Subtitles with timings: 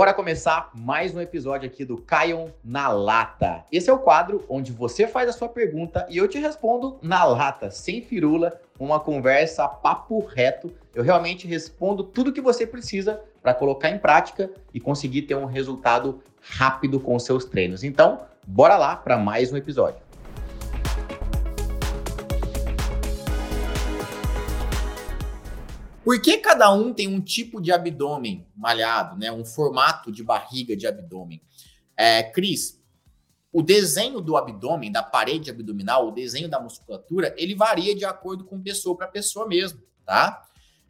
[0.00, 3.66] Bora começar mais um episódio aqui do Caion na Lata.
[3.70, 7.22] Esse é o quadro onde você faz a sua pergunta e eu te respondo na
[7.22, 10.72] lata, sem firula, uma conversa papo reto.
[10.94, 15.44] Eu realmente respondo tudo que você precisa para colocar em prática e conseguir ter um
[15.44, 17.84] resultado rápido com seus treinos.
[17.84, 20.09] Então, bora lá para mais um episódio.
[26.04, 29.30] Por que cada um tem um tipo de abdômen malhado, né?
[29.30, 31.40] Um formato de barriga de abdômen?
[31.96, 32.80] É, Cris,
[33.52, 38.44] o desenho do abdômen, da parede abdominal, o desenho da musculatura, ele varia de acordo
[38.44, 40.42] com pessoa para pessoa mesmo, tá?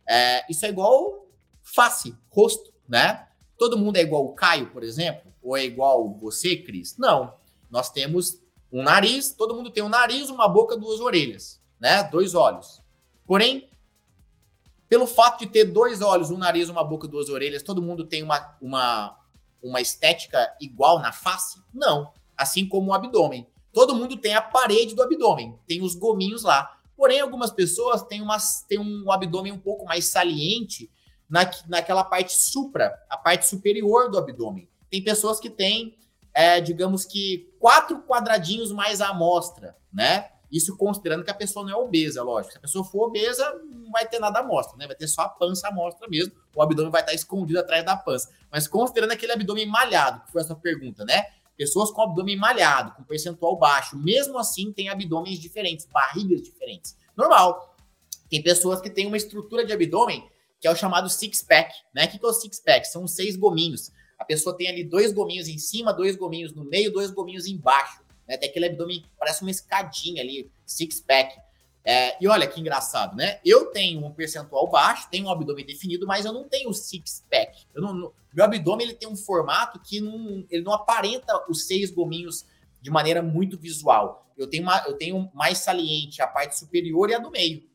[0.06, 1.26] É, isso é igual
[1.62, 3.26] face, rosto, né?
[3.58, 5.32] Todo mundo é igual o Caio, por exemplo?
[5.42, 6.96] Ou é igual você, Cris?
[6.98, 7.34] Não.
[7.70, 8.40] Nós temos
[8.72, 12.04] um nariz, todo mundo tem um nariz, uma boca, duas orelhas, né?
[12.04, 12.80] Dois olhos.
[13.26, 13.69] Porém,
[14.90, 18.24] pelo fato de ter dois olhos, um nariz, uma boca, duas orelhas, todo mundo tem
[18.24, 19.16] uma, uma,
[19.62, 21.62] uma estética igual na face?
[21.72, 22.12] Não.
[22.36, 23.46] Assim como o abdômen.
[23.72, 26.76] Todo mundo tem a parede do abdômen, tem os gominhos lá.
[26.96, 28.36] Porém, algumas pessoas têm, uma,
[28.68, 30.90] têm um abdômen um pouco mais saliente
[31.28, 34.68] na, naquela parte supra, a parte superior do abdômen.
[34.90, 35.96] Tem pessoas que têm,
[36.34, 40.32] é, digamos que, quatro quadradinhos mais à amostra, né?
[40.50, 42.52] Isso considerando que a pessoa não é obesa, lógico.
[42.52, 44.86] Se a pessoa for obesa, não vai ter nada à mostra, né?
[44.86, 46.32] Vai ter só a pança à mostra mesmo.
[46.54, 48.30] O abdômen vai estar escondido atrás da pança.
[48.50, 51.24] Mas considerando aquele abdômen malhado, que foi a sua pergunta, né?
[51.56, 56.96] Pessoas com abdômen malhado, com percentual baixo, mesmo assim tem abdômenes diferentes, barrigas diferentes.
[57.16, 57.76] Normal.
[58.28, 60.28] Tem pessoas que têm uma estrutura de abdômen
[60.60, 62.04] que é o chamado six-pack, né?
[62.04, 62.86] O que é o six-pack?
[62.86, 63.90] São seis gominhos.
[64.18, 68.02] A pessoa tem ali dois gominhos em cima, dois gominhos no meio, dois gominhos embaixo.
[68.30, 68.36] Né?
[68.36, 71.36] Tem aquele abdômen, parece uma escadinha ali, six-pack.
[71.84, 73.40] É, e olha que engraçado, né?
[73.44, 77.66] Eu tenho um percentual baixo, tenho um abdômen definido, mas eu não tenho six-pack.
[77.74, 82.46] meu abdômen ele tem um formato que não, ele não aparenta os seis gominhos
[82.80, 84.30] de maneira muito visual.
[84.38, 87.68] Eu tenho, uma, eu tenho mais saliente a parte superior e a do meio.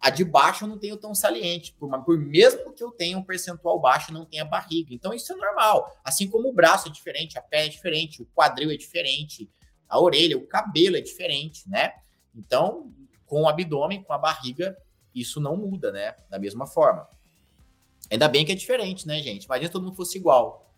[0.00, 3.22] A de baixo eu não tenho tão saliente, por, por mesmo que eu tenha um
[3.22, 4.92] percentual baixo, não tenha barriga.
[4.92, 5.96] Então isso é normal.
[6.04, 9.48] Assim como o braço é diferente, a pé é diferente, o quadril é diferente,
[9.88, 11.92] a orelha, o cabelo é diferente, né?
[12.34, 12.92] Então,
[13.26, 14.76] com o abdômen, com a barriga,
[15.14, 16.14] isso não muda, né?
[16.28, 17.08] Da mesma forma.
[18.10, 19.44] Ainda bem que é diferente, né, gente?
[19.44, 20.72] Imagina se todo mundo fosse igual.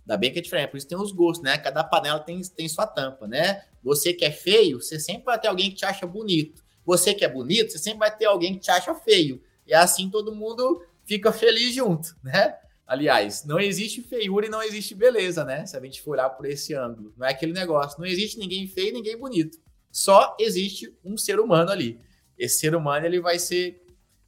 [0.00, 1.58] Ainda bem que é diferente, por isso tem os gostos, né?
[1.58, 3.64] Cada panela tem, tem sua tampa, né?
[3.82, 6.62] Você que é feio, você sempre vai ter alguém que te acha bonito.
[6.84, 9.42] Você que é bonito, você sempre vai ter alguém que te acha feio.
[9.66, 12.56] E assim todo mundo fica feliz junto, né?
[12.90, 15.64] Aliás, não existe feiura e não existe beleza, né?
[15.64, 17.14] Se a gente for olhar por esse ângulo.
[17.16, 17.96] Não é aquele negócio.
[18.00, 19.58] Não existe ninguém feio e ninguém bonito.
[19.92, 22.00] Só existe um ser humano ali.
[22.36, 23.80] Esse ser humano ele vai ser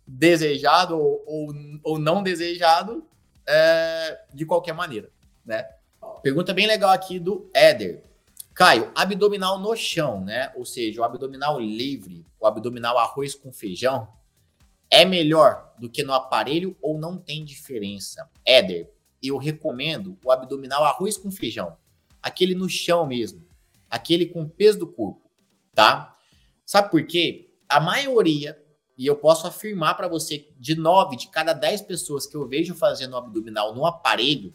[0.07, 3.05] desejado ou, ou, ou não desejado
[3.45, 5.11] é, de qualquer maneira,
[5.45, 5.67] né?
[6.23, 8.05] Pergunta bem legal aqui do Éder.
[8.55, 10.53] Caio, abdominal no chão, né?
[10.55, 14.07] Ou seja, o abdominal livre, o abdominal arroz com feijão,
[14.93, 18.31] é melhor do que no aparelho ou não tem diferença?
[18.45, 18.93] Éder,
[19.23, 21.75] eu recomendo o abdominal arroz com feijão.
[22.23, 23.43] Aquele no chão mesmo.
[23.89, 25.31] Aquele com peso do corpo,
[25.75, 26.15] tá?
[26.67, 27.55] Sabe por quê?
[27.67, 28.63] A maioria,
[28.97, 32.75] e eu posso afirmar para você, de nove de cada dez pessoas que eu vejo
[32.75, 34.55] fazendo abdominal no aparelho,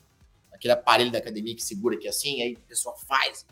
[0.52, 3.44] aquele aparelho da academia que segura aqui assim, aí a pessoa faz.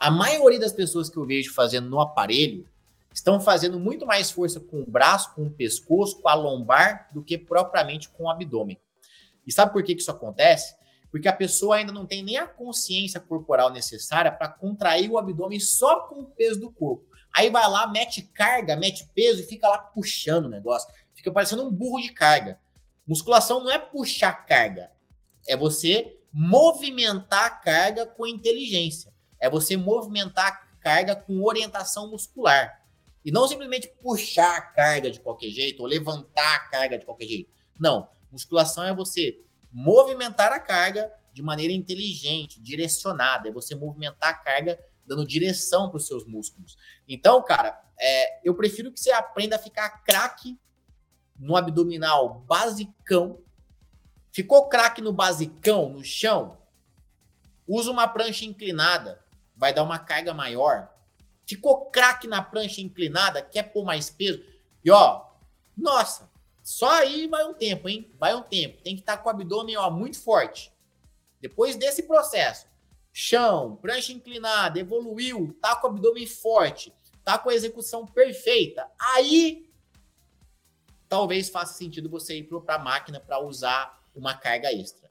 [0.00, 2.66] A maioria das pessoas que eu vejo fazendo no aparelho
[3.14, 7.22] estão fazendo muito mais força com o braço, com o pescoço, com a lombar, do
[7.22, 8.78] que propriamente com o abdômen.
[9.46, 10.74] E sabe por que, que isso acontece?
[11.10, 15.60] Porque a pessoa ainda não tem nem a consciência corporal necessária para contrair o abdômen
[15.60, 17.06] só com o peso do corpo.
[17.32, 20.92] Aí vai lá, mete carga, mete peso e fica lá puxando o negócio.
[21.14, 22.58] Fica parecendo um burro de carga.
[23.06, 24.90] Musculação não é puxar carga,
[25.46, 29.12] é você movimentar a carga com inteligência.
[29.38, 32.83] É você movimentar a carga com orientação muscular.
[33.24, 37.26] E não simplesmente puxar a carga de qualquer jeito ou levantar a carga de qualquer
[37.26, 37.50] jeito.
[37.78, 38.08] Não.
[38.30, 39.40] Musculação é você
[39.72, 43.48] movimentar a carga de maneira inteligente, direcionada.
[43.48, 46.76] É você movimentar a carga dando direção para os seus músculos.
[47.08, 50.58] Então, cara, é, eu prefiro que você aprenda a ficar craque
[51.38, 53.40] no abdominal basicão.
[54.32, 56.58] Ficou craque no basicão, no chão?
[57.66, 59.24] Usa uma prancha inclinada,
[59.56, 60.93] vai dar uma carga maior.
[61.46, 64.42] Ficou craque na prancha inclinada, quer pôr mais peso.
[64.84, 65.26] E ó,
[65.76, 66.30] nossa,
[66.62, 68.10] só aí vai um tempo, hein?
[68.18, 68.82] Vai um tempo.
[68.82, 70.72] Tem que estar tá com o abdômen ó, muito forte.
[71.40, 72.66] Depois desse processo,
[73.12, 76.92] chão, prancha inclinada, evoluiu, tá com o abdômen forte,
[77.22, 78.90] tá com a execução perfeita.
[78.98, 79.70] Aí
[81.08, 85.10] talvez faça sentido você ir para a máquina para usar uma carga extra.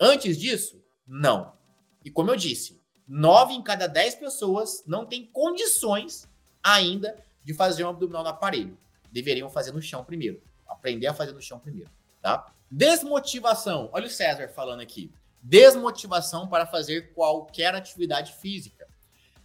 [0.00, 1.56] Antes disso, não.
[2.04, 6.28] E como eu disse, nove em cada dez pessoas não têm condições
[6.62, 8.78] ainda de fazer um abdominal no aparelho.
[9.12, 10.42] Deveriam fazer no chão primeiro.
[10.66, 11.90] Aprender a fazer no chão primeiro,
[12.20, 12.52] tá?
[12.70, 13.90] Desmotivação.
[13.92, 15.12] Olha o César falando aqui.
[15.42, 18.88] Desmotivação para fazer qualquer atividade física.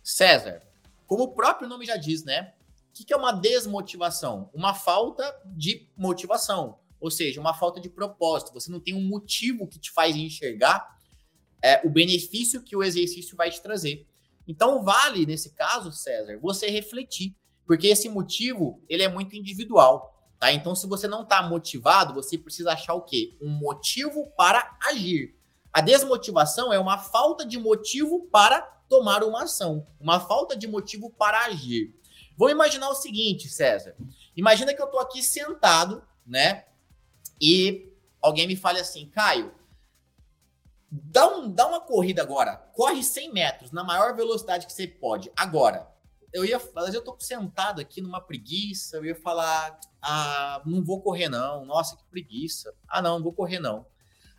[0.02, 0.64] César,
[1.06, 2.54] como o próprio nome já diz, né?
[2.90, 4.50] O que é uma desmotivação?
[4.54, 8.54] Uma falta de motivação, ou seja, uma falta de propósito.
[8.54, 10.99] Você não tem um motivo que te faz enxergar
[11.62, 14.08] é, o benefício que o exercício vai te trazer.
[14.48, 17.36] Então, vale, nesse caso, César, você refletir,
[17.66, 20.16] porque esse motivo ele é muito individual.
[20.40, 20.52] Tá?
[20.52, 23.38] Então, se você não está motivado, você precisa achar o quê?
[23.42, 25.36] Um motivo para agir.
[25.72, 31.12] A desmotivação é uma falta de motivo para tomar uma ação, uma falta de motivo
[31.12, 31.94] para agir.
[32.36, 33.96] Vou imaginar o seguinte, César.
[34.36, 36.66] Imagina que eu estou aqui sentado, né?
[37.40, 39.54] E alguém me fale assim, Caio,
[40.92, 45.32] dá, um, dá uma corrida agora, corre 100 metros na maior velocidade que você pode,
[45.36, 45.88] agora.
[46.32, 51.02] Eu ia falar, eu tô sentado aqui numa preguiça, eu ia falar, ah, não vou
[51.02, 52.72] correr não, nossa, que preguiça.
[52.88, 53.86] Ah, não, não vou correr não.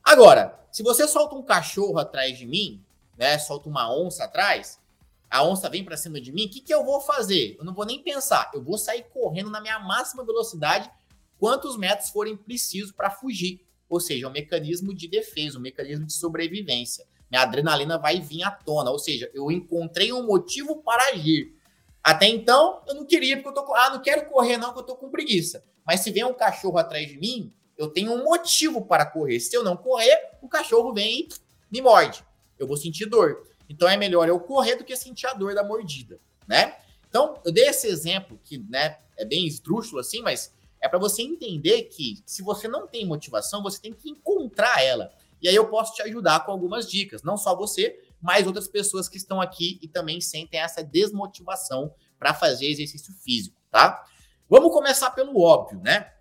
[0.04, 2.84] Agora, se você solta um cachorro atrás de mim,
[3.18, 4.80] né, solta uma onça atrás,
[5.28, 7.56] a onça vem para cima de mim, o que, que eu vou fazer?
[7.58, 10.90] Eu não vou nem pensar, eu vou sair correndo na minha máxima velocidade,
[11.38, 13.64] quantos metros forem precisos para fugir.
[13.90, 17.04] Ou seja, um mecanismo de defesa, um mecanismo de sobrevivência.
[17.28, 21.54] Minha adrenalina vai vir à tona, ou seja, eu encontrei um motivo para agir.
[22.02, 24.94] Até então, eu não queria, porque eu tô ah, não quero correr não, porque eu
[24.94, 25.64] tô com preguiça.
[25.84, 29.40] Mas se vem um cachorro atrás de mim, eu tenho um motivo para correr.
[29.40, 31.28] Se eu não correr, o cachorro vem e
[31.70, 32.24] me morde.
[32.58, 33.44] Eu vou sentir dor.
[33.68, 36.76] Então é melhor eu correr do que sentir a dor da mordida, né?
[37.08, 41.22] Então, eu dei esse exemplo que, né, é bem esdrúxulo assim, mas é para você
[41.22, 45.12] entender que se você não tem motivação, você tem que encontrar ela.
[45.42, 49.08] E aí eu posso te ajudar com algumas dicas, não só você, mas outras pessoas
[49.08, 54.04] que estão aqui e também sentem essa desmotivação para fazer exercício físico, tá?
[54.48, 56.12] Vamos começar pelo óbvio, né?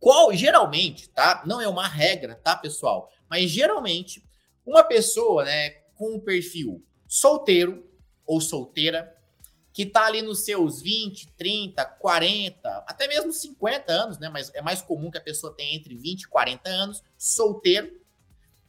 [0.00, 1.42] Qual geralmente, tá?
[1.46, 3.08] Não é uma regra, tá, pessoal?
[3.30, 4.24] Mas geralmente
[4.66, 7.88] uma pessoa, né, com um perfil solteiro
[8.26, 9.16] ou solteira,
[9.72, 14.28] que está ali nos seus 20, 30, 40, até mesmo 50 anos, né?
[14.28, 18.00] Mas é mais comum que a pessoa tenha entre 20 e 40 anos, solteiro.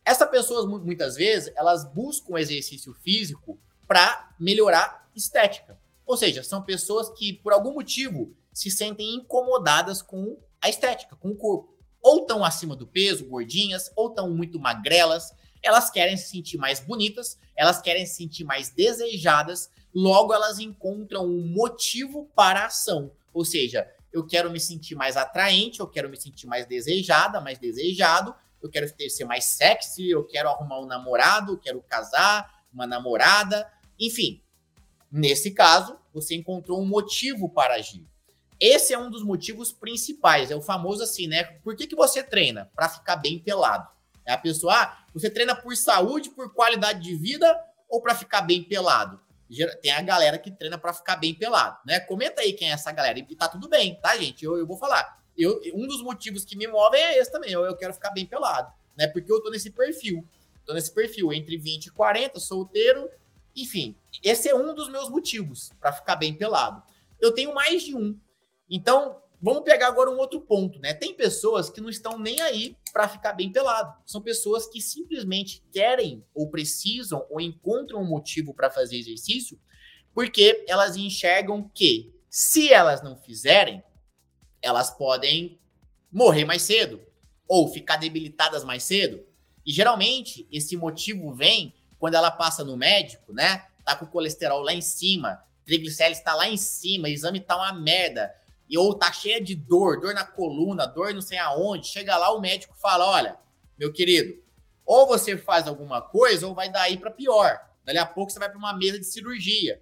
[0.06, 5.78] Essas pessoas, muitas vezes, elas buscam exercício físico para melhorar estética.
[6.06, 11.30] Ou seja, são pessoas que, por algum motivo, se sentem incomodadas com a estética, com
[11.30, 11.74] o corpo.
[12.02, 15.34] Ou estão acima do peso, gordinhas, ou estão muito magrelas.
[15.62, 21.26] Elas querem se sentir mais bonitas, elas querem se sentir mais desejadas, logo elas encontram
[21.26, 23.12] um motivo para a ação.
[23.34, 27.58] Ou seja, eu quero me sentir mais atraente, eu quero me sentir mais desejada, mais
[27.58, 32.64] desejado, eu quero ter, ser mais sexy, eu quero arrumar um namorado, eu quero casar,
[32.72, 33.70] uma namorada,
[34.00, 34.42] enfim.
[35.12, 38.06] Nesse caso, você encontrou um motivo para agir.
[38.60, 41.44] Esse é um dos motivos principais, é o famoso assim, né?
[41.44, 42.72] Por que, que você treina?
[42.76, 43.88] Para ficar bem pelado.
[44.26, 48.42] É a pessoa, ah, você treina por saúde, por qualidade de vida ou para ficar
[48.42, 49.20] bem pelado?
[49.82, 52.00] Tem a galera que treina para ficar bem pelado, né?
[52.00, 53.20] Comenta aí quem é essa galera.
[53.20, 54.44] E tá tudo bem, tá, gente?
[54.44, 55.22] Eu, eu vou falar.
[55.38, 57.52] Eu, um dos motivos que me movem é esse também.
[57.52, 59.08] Eu, eu quero ficar bem pelado, né?
[59.08, 60.28] Porque eu tô nesse perfil.
[60.66, 63.10] Tô nesse perfil entre 20 e 40, solteiro.
[63.56, 66.82] Enfim, esse é um dos meus motivos para ficar bem pelado.
[67.20, 68.18] Eu tenho mais de um.
[68.70, 70.94] Então, Vamos pegar agora um outro ponto, né?
[70.94, 73.94] Tem pessoas que não estão nem aí para ficar bem pelado.
[74.06, 79.60] São pessoas que simplesmente querem ou precisam ou encontram um motivo para fazer exercício
[80.14, 83.84] porque elas enxergam que se elas não fizerem,
[84.62, 85.60] elas podem
[86.10, 87.02] morrer mais cedo
[87.46, 89.26] ou ficar debilitadas mais cedo.
[89.66, 93.68] E geralmente esse motivo vem quando ela passa no médico, né?
[93.84, 97.74] Tá com o colesterol lá em cima, triglicérides está lá em cima, exame tá uma
[97.74, 98.34] merda
[98.70, 102.32] e ou tá cheia de dor, dor na coluna, dor não sei aonde, chega lá
[102.32, 103.38] o médico fala, olha,
[103.78, 104.42] meu querido,
[104.86, 107.60] ou você faz alguma coisa ou vai daí para pior.
[107.84, 109.82] Dali a pouco você vai para uma mesa de cirurgia,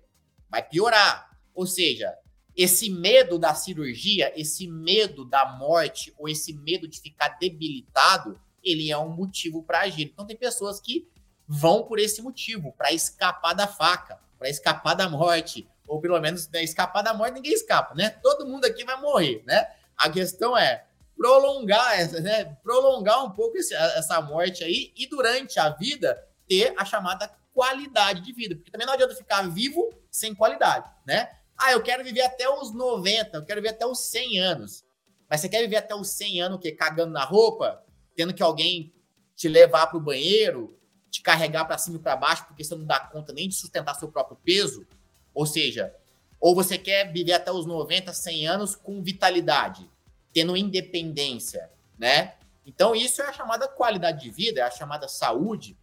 [0.49, 1.29] vai piorar.
[1.53, 2.13] Ou seja,
[2.55, 8.91] esse medo da cirurgia, esse medo da morte ou esse medo de ficar debilitado, ele
[8.91, 10.03] é um motivo para agir.
[10.03, 11.07] Então tem pessoas que
[11.47, 16.47] vão por esse motivo, para escapar da faca, para escapar da morte, ou pelo menos
[16.49, 18.09] né, escapar da morte, ninguém escapa, né?
[18.21, 19.67] Todo mundo aqui vai morrer, né?
[19.97, 20.85] A questão é
[21.15, 22.45] prolongar essa, né?
[22.63, 28.21] Prolongar um pouco esse, essa morte aí e durante a vida ter a chamada qualidade
[28.21, 31.29] de vida, porque também não adianta ficar vivo sem qualidade, né?
[31.57, 34.83] Ah, eu quero viver até os 90, eu quero viver até os 100 anos.
[35.29, 36.71] Mas você quer viver até os 100 anos o quê?
[36.71, 37.83] Cagando na roupa?
[38.15, 38.93] Tendo que alguém
[39.35, 40.77] te levar para o banheiro,
[41.09, 43.93] te carregar para cima e para baixo, porque você não dá conta nem de sustentar
[43.93, 44.87] seu próprio peso.
[45.33, 45.93] Ou seja,
[46.39, 49.89] ou você quer viver até os 90, 100 anos com vitalidade,
[50.33, 52.35] tendo independência, né?
[52.65, 55.77] Então, isso é a chamada qualidade de vida, é a chamada saúde,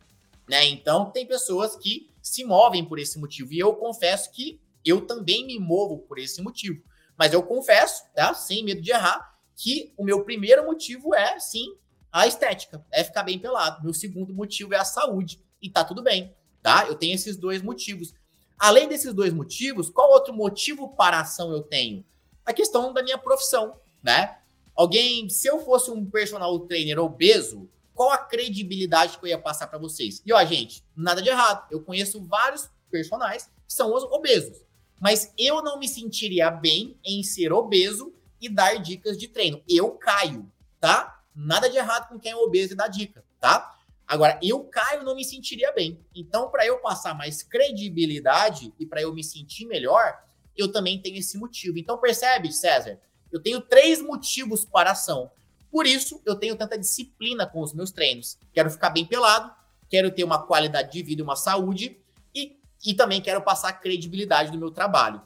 [0.48, 0.64] né?
[0.66, 3.52] Então, tem pessoas que se movem por esse motivo.
[3.52, 6.82] E eu confesso que eu também me movo por esse motivo.
[7.16, 8.32] Mas eu confesso, tá?
[8.34, 11.76] Sem medo de errar, que o meu primeiro motivo é, sim,
[12.12, 13.82] a estética, é ficar bem pelado.
[13.82, 15.42] Meu segundo motivo é a saúde.
[15.60, 16.86] E tá tudo bem, tá?
[16.86, 18.14] Eu tenho esses dois motivos.
[18.58, 22.04] Além desses dois motivos, qual outro motivo para a ação eu tenho?
[22.44, 24.38] A questão da minha profissão, né?
[24.74, 29.66] Alguém, se eu fosse um personal trainer obeso, qual a credibilidade que eu ia passar
[29.66, 30.22] para vocês?
[30.24, 31.66] E ó, gente, nada de errado.
[31.70, 34.64] Eu conheço vários personagens que são obesos,
[35.00, 39.62] mas eu não me sentiria bem em ser obeso e dar dicas de treino.
[39.68, 40.50] Eu caio,
[40.80, 41.22] tá?
[41.34, 43.77] Nada de errado com quem é obeso e dá dica, tá?
[44.08, 46.00] Agora, eu caio não me sentiria bem.
[46.14, 50.18] Então, para eu passar mais credibilidade e para eu me sentir melhor,
[50.56, 51.78] eu também tenho esse motivo.
[51.78, 52.98] Então, percebe, César?
[53.30, 55.30] Eu tenho três motivos para a ação.
[55.70, 58.38] Por isso, eu tenho tanta disciplina com os meus treinos.
[58.54, 59.52] Quero ficar bem pelado,
[59.90, 62.00] quero ter uma qualidade de vida e uma saúde
[62.34, 65.20] e, e também quero passar credibilidade do meu trabalho.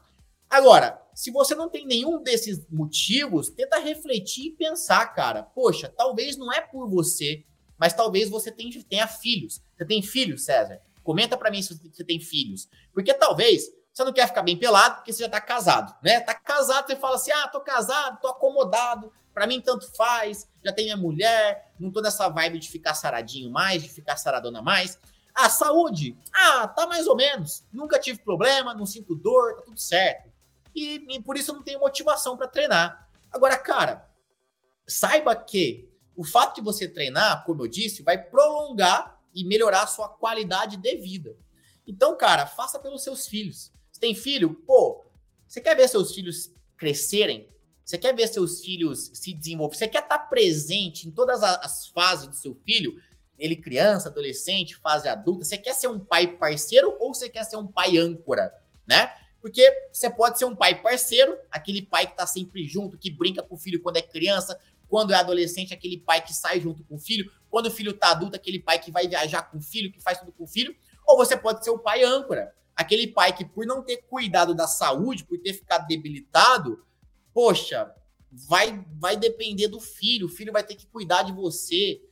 [0.51, 5.45] Agora, se você não tem nenhum desses motivos, tenta refletir e pensar, cara.
[5.45, 7.45] Poxa, talvez não é por você,
[7.83, 9.61] mas talvez você tenha, tenha filhos.
[9.77, 10.81] Você tem filhos, César?
[11.03, 12.69] Comenta para mim se você tem filhos.
[12.95, 16.21] Porque talvez você não quer ficar bem pelado porque você já tá casado, né?
[16.21, 20.73] Tá casado, você fala assim: ah, tô casado, tô acomodado, para mim tanto faz, já
[20.73, 24.97] tenho minha mulher, não tô nessa vibe de ficar saradinho mais, de ficar saradona mais.
[25.35, 27.65] A ah, saúde, ah, tá mais ou menos.
[27.73, 30.31] Nunca tive problema, não sinto dor, tá tudo certo.
[30.73, 33.09] E, e por isso eu não tenho motivação para treinar.
[33.33, 34.09] Agora, cara,
[34.87, 39.87] saiba que o fato de você treinar, como eu disse, vai prolongar e melhorar a
[39.87, 41.37] sua qualidade de vida.
[41.87, 44.53] Então, cara, faça pelos seus filhos tem filho?
[44.67, 45.05] Pô,
[45.47, 47.49] você quer ver seus filhos crescerem?
[47.85, 49.77] Você quer ver seus filhos se desenvolver?
[49.77, 53.01] Você quer estar presente em todas as fases do seu filho?
[53.39, 55.45] Ele criança, adolescente, fase adulta.
[55.45, 58.53] Você quer ser um pai parceiro ou você quer ser um pai âncora,
[58.87, 59.13] né?
[59.41, 63.43] Porque você pode ser um pai parceiro, aquele pai que tá sempre junto, que brinca
[63.43, 64.59] com o filho quando é criança,
[64.93, 68.11] quando é adolescente, aquele pai que sai junto com o filho, quando o filho tá
[68.11, 70.77] adulto, aquele pai que vai viajar com o filho, que faz tudo com o filho,
[71.07, 74.67] ou você pode ser o pai âncora, aquele pai que, por não ter cuidado da
[74.67, 76.85] saúde, por ter ficado debilitado,
[77.33, 77.91] poxa,
[78.31, 80.27] vai, vai depender do filho.
[80.27, 82.03] O filho vai ter que cuidar de você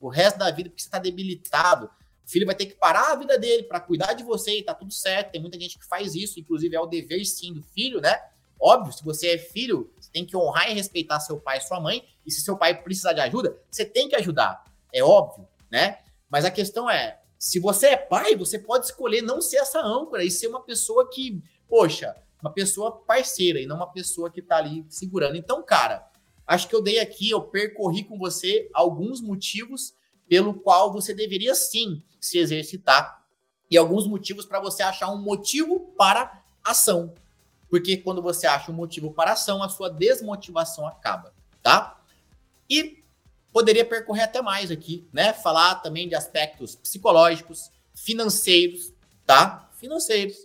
[0.00, 1.90] o resto da vida porque você está debilitado.
[2.26, 4.72] O filho vai ter que parar a vida dele para cuidar de você e tá
[4.72, 5.32] tudo certo.
[5.32, 8.18] Tem muita gente que faz isso, inclusive é o dever sim do filho, né?
[8.60, 11.80] Óbvio, se você é filho, você tem que honrar e respeitar seu pai e sua
[11.80, 12.04] mãe.
[12.26, 14.64] E se seu pai precisar de ajuda, você tem que ajudar.
[14.92, 15.98] É óbvio, né?
[16.28, 20.22] Mas a questão é, se você é pai, você pode escolher não ser essa âncora
[20.22, 24.58] e ser uma pessoa que, poxa, uma pessoa parceira e não uma pessoa que tá
[24.58, 25.36] ali segurando.
[25.36, 26.06] Então, cara,
[26.46, 29.94] acho que eu dei aqui, eu percorri com você alguns motivos
[30.28, 33.24] pelo qual você deveria sim se exercitar
[33.70, 37.14] e alguns motivos para você achar um motivo para ação.
[37.70, 42.02] Porque quando você acha um motivo para ação, a sua desmotivação acaba, tá?
[42.68, 43.02] E
[43.52, 45.32] poderia percorrer até mais aqui, né?
[45.32, 48.92] Falar também de aspectos psicológicos, financeiros,
[49.24, 49.70] tá?
[49.74, 50.36] Financeiros.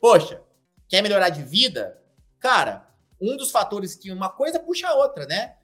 [0.00, 0.42] Poxa,
[0.88, 2.02] quer melhorar de vida?
[2.40, 2.88] Cara,
[3.20, 5.54] um dos fatores que uma coisa puxa a outra, né?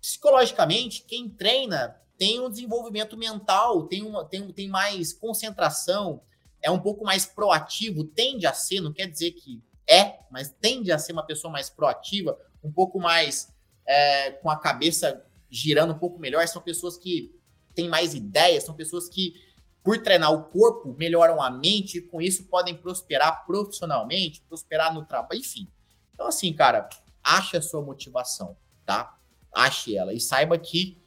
[0.00, 6.20] Psicologicamente, quem treina tem um desenvolvimento mental, tem, uma, tem, tem mais concentração,
[6.62, 10.92] é um pouco mais proativo, tende a ser, não quer dizer que é, mas tende
[10.92, 13.52] a ser uma pessoa mais proativa, um pouco mais
[13.86, 17.34] é, com a cabeça girando um pouco melhor, são pessoas que
[17.74, 19.34] têm mais ideias, são pessoas que,
[19.82, 25.04] por treinar o corpo, melhoram a mente e com isso podem prosperar profissionalmente, prosperar no
[25.04, 25.66] trabalho, enfim.
[26.12, 26.88] Então, assim, cara,
[27.22, 29.16] ache a sua motivação, tá?
[29.54, 31.00] Ache ela e saiba que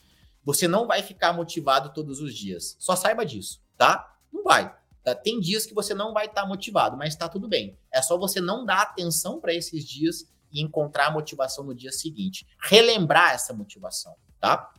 [0.44, 2.76] você não vai ficar motivado todos os dias.
[2.80, 4.18] Só saiba disso, tá?
[4.32, 4.76] Não vai.
[5.04, 5.14] Tá?
[5.14, 7.78] Tem dias que você não vai estar tá motivado, mas tá tudo bem.
[7.94, 11.92] É só você não dar atenção para esses dias e encontrar a motivação no dia
[11.92, 12.48] seguinte.
[12.60, 14.74] Relembrar essa motivação tá?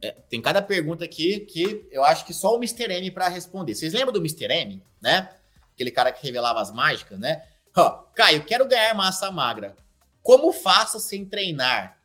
[0.00, 2.90] É, tem cada pergunta aqui que eu acho que só o Mr.
[2.90, 3.74] M para responder.
[3.74, 4.46] Vocês lembram do Mr.
[4.50, 5.36] M, né?
[5.72, 7.46] Aquele cara que revelava as mágicas, né?
[7.76, 9.76] Ó, Caio, quero ganhar massa magra.
[10.22, 11.98] Como faço sem treinar?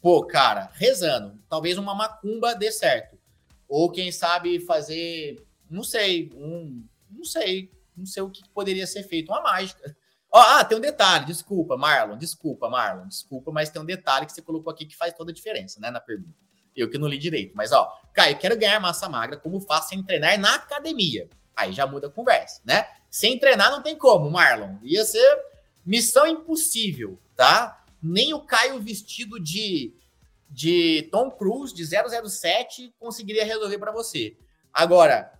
[0.00, 1.40] Pô, cara, rezando.
[1.48, 3.18] Talvez uma macumba dê certo.
[3.68, 9.02] Ou quem sabe fazer, não sei, um, não sei, não sei o que poderia ser
[9.02, 9.96] feito, uma mágica.
[10.30, 14.32] Ó, ah, tem um detalhe, desculpa, Marlon, desculpa, Marlon, desculpa, mas tem um detalhe que
[14.32, 16.36] você colocou aqui que faz toda a diferença, né, na pergunta.
[16.76, 20.02] Eu que não li direito, mas ó, Caio, quero ganhar massa magra, como faço sem
[20.02, 21.28] treinar na academia?
[21.56, 22.86] Aí já muda a conversa, né?
[23.10, 24.76] Sem treinar não tem como, Marlon.
[24.82, 25.38] Ia ser
[25.84, 27.84] missão impossível, tá?
[28.00, 29.92] Nem o Caio vestido de,
[30.48, 34.36] de Tom Cruise, de 007, conseguiria resolver para você.
[34.72, 35.32] Agora,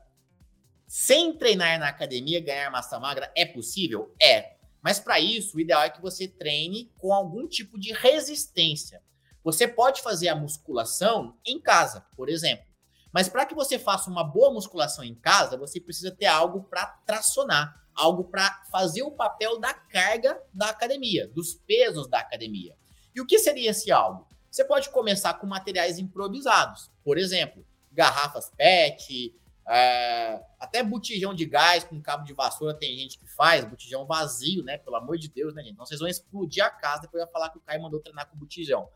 [0.88, 4.14] sem treinar na academia, ganhar massa magra é possível?
[4.20, 4.56] É.
[4.82, 9.02] Mas para isso, o ideal é que você treine com algum tipo de resistência.
[9.44, 12.64] Você pode fazer a musculação em casa, por exemplo.
[13.12, 16.86] Mas para que você faça uma boa musculação em casa, você precisa ter algo para
[17.04, 22.74] tracionar, algo para fazer o papel da carga da academia, dos pesos da academia.
[23.14, 24.26] E o que seria esse algo?
[24.50, 29.34] Você pode começar com materiais improvisados, por exemplo, garrafas PET,
[29.70, 34.62] é, até botijão de gás com cabo de vassoura tem gente que faz, botijão vazio,
[34.62, 34.78] né?
[34.78, 35.74] Pelo amor de Deus, né, gente?
[35.74, 38.36] Então vocês vão explodir a casa depois vai falar que o Caio mandou treinar com
[38.36, 38.88] botijão.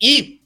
[0.00, 0.42] E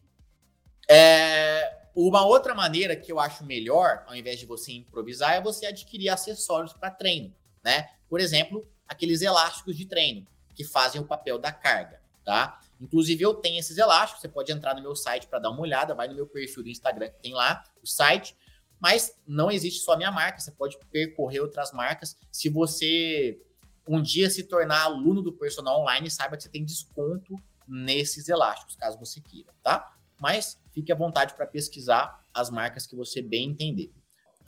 [0.91, 5.67] é, uma outra maneira que eu acho melhor, ao invés de você improvisar, é você
[5.67, 7.91] adquirir acessórios para treino, né?
[8.09, 10.27] Por exemplo, aqueles elásticos de treino
[10.57, 12.61] que fazem o papel da carga, tá?
[12.81, 15.95] Inclusive eu tenho esses elásticos, você pode entrar no meu site para dar uma olhada,
[15.95, 18.37] vai no meu perfil do Instagram que tem lá o site,
[18.83, 22.17] mas não existe só a minha marca, você pode percorrer outras marcas.
[22.33, 23.41] Se você
[23.87, 27.37] um dia se tornar aluno do personal online, saiba que você tem desconto
[27.67, 29.97] nesses elásticos, caso você queira, tá?
[30.21, 33.93] Mas fique à vontade para pesquisar as marcas que você bem entender.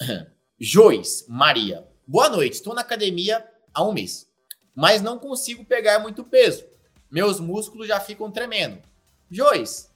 [0.59, 1.87] Jois Maria.
[2.05, 2.55] Boa noite.
[2.55, 4.29] Estou na academia há um mês,
[4.75, 6.65] mas não consigo pegar muito peso.
[7.09, 8.83] Meus músculos já ficam tremendo.
[9.31, 9.93] Jois,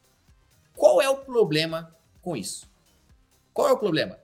[0.76, 1.92] qual é o problema
[2.22, 2.68] com isso?
[3.52, 4.16] Qual é o problema?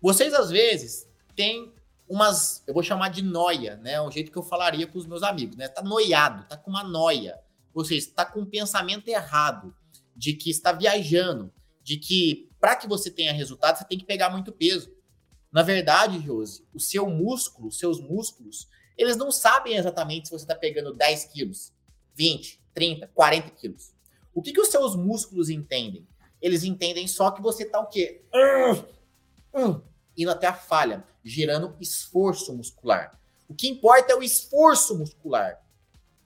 [0.00, 1.72] Vocês às vezes têm
[2.08, 4.00] umas, eu vou chamar de noia, né?
[4.00, 5.68] O jeito que eu falaria para os meus amigos, né?
[5.68, 7.38] Tá noiado, tá com uma noia.
[7.72, 9.74] Ou seja, está com um pensamento errado
[10.16, 11.52] de que está viajando,
[11.82, 14.92] de que para que você tenha resultado, você tem que pegar muito peso.
[15.52, 20.44] Na verdade, Josi, o seu músculo, os seus músculos, eles não sabem exatamente se você
[20.44, 21.72] está pegando 10 quilos,
[22.14, 23.92] 20, 30, 40 quilos.
[24.34, 26.06] O que, que os seus músculos entendem?
[26.40, 28.22] Eles entendem só que você está o quê?
[28.34, 29.82] Uh, uh,
[30.22, 33.18] indo até a falha, gerando esforço muscular.
[33.48, 35.60] O que importa é o esforço muscular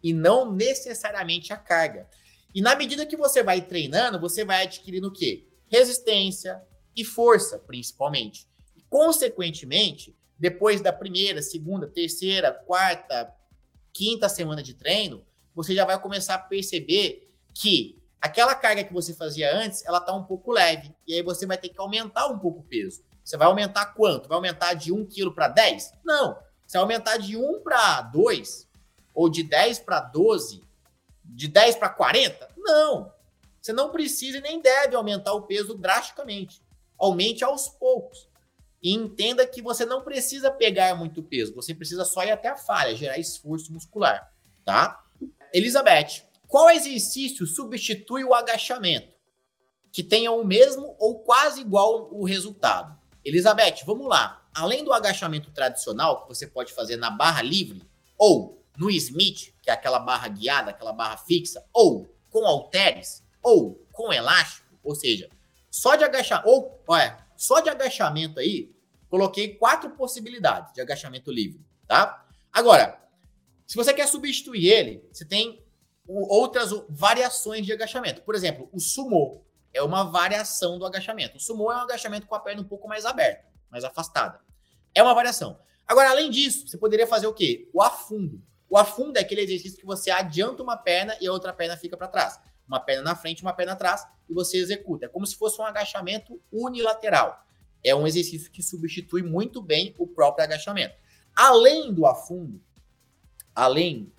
[0.02, 2.08] e não necessariamente a carga.
[2.54, 5.46] E na medida que você vai treinando, você vai adquirindo o quê?
[5.68, 6.62] Resistência
[6.94, 8.46] e força, principalmente.
[8.76, 13.34] E, consequentemente, depois da primeira, segunda, terceira, quarta,
[13.92, 19.14] quinta semana de treino, você já vai começar a perceber que aquela carga que você
[19.14, 20.94] fazia antes, ela está um pouco leve.
[21.06, 23.02] E aí você vai ter que aumentar um pouco o peso.
[23.24, 24.28] Você vai aumentar quanto?
[24.28, 25.92] Vai aumentar de 1 kg para 10?
[26.04, 26.36] Não.
[26.66, 28.68] Você vai aumentar de 1 para 2
[29.14, 30.62] ou de 10 para 12
[31.24, 32.48] de 10 para 40?
[32.56, 33.12] Não.
[33.60, 36.62] Você não precisa e nem deve aumentar o peso drasticamente.
[36.98, 38.28] Aumente aos poucos.
[38.82, 42.56] E entenda que você não precisa pegar muito peso, você precisa só ir até a
[42.56, 44.30] falha, gerar esforço muscular,
[44.62, 45.02] tá?
[45.54, 49.08] Elizabeth, qual exercício substitui o agachamento?
[49.90, 52.94] Que tenha o mesmo ou quase igual o resultado.
[53.24, 54.46] Elizabeth, vamos lá.
[54.54, 57.82] Além do agachamento tradicional, que você pode fazer na barra livre,
[58.18, 63.86] ou no Smith, que é aquela barra guiada, aquela barra fixa, ou com halteres, ou
[63.92, 65.28] com elástico, ou seja,
[65.70, 68.72] só de agachamento, ou, olha, só de agachamento aí,
[69.08, 72.26] coloquei quatro possibilidades de agachamento livre, tá?
[72.52, 73.00] Agora,
[73.66, 75.64] se você quer substituir ele, você tem
[76.06, 78.22] outras variações de agachamento.
[78.22, 79.43] Por exemplo, o sumo
[79.74, 81.36] é uma variação do agachamento.
[81.36, 84.40] O sumo é um agachamento com a perna um pouco mais aberta, mais afastada.
[84.94, 85.58] É uma variação.
[85.86, 87.68] Agora, além disso, você poderia fazer o quê?
[87.74, 88.40] O afundo.
[88.70, 91.96] O afundo é aquele exercício que você adianta uma perna e a outra perna fica
[91.96, 92.40] para trás.
[92.66, 95.06] Uma perna na frente, uma perna atrás e você executa.
[95.06, 97.44] É como se fosse um agachamento unilateral.
[97.82, 100.94] É um exercício que substitui muito bem o próprio agachamento.
[101.36, 102.62] Além do afundo,
[103.54, 104.12] além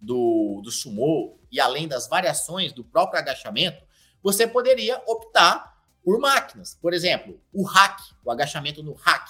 [0.00, 3.84] do, do sumô e além das variações do próprio agachamento,
[4.22, 5.72] você poderia optar
[6.04, 6.76] por máquinas.
[6.80, 9.28] Por exemplo, o hack, o agachamento no hack.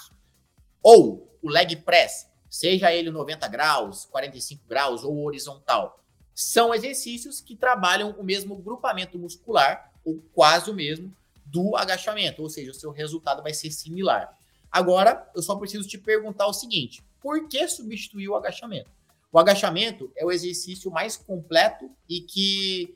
[0.81, 6.03] Ou o leg press, seja ele 90 graus, 45 graus ou horizontal,
[6.33, 12.49] são exercícios que trabalham o mesmo grupamento muscular, ou quase o mesmo, do agachamento, ou
[12.49, 14.35] seja, o seu resultado vai ser similar.
[14.71, 18.89] Agora, eu só preciso te perguntar o seguinte: por que substituir o agachamento?
[19.31, 22.95] O agachamento é o exercício mais completo e que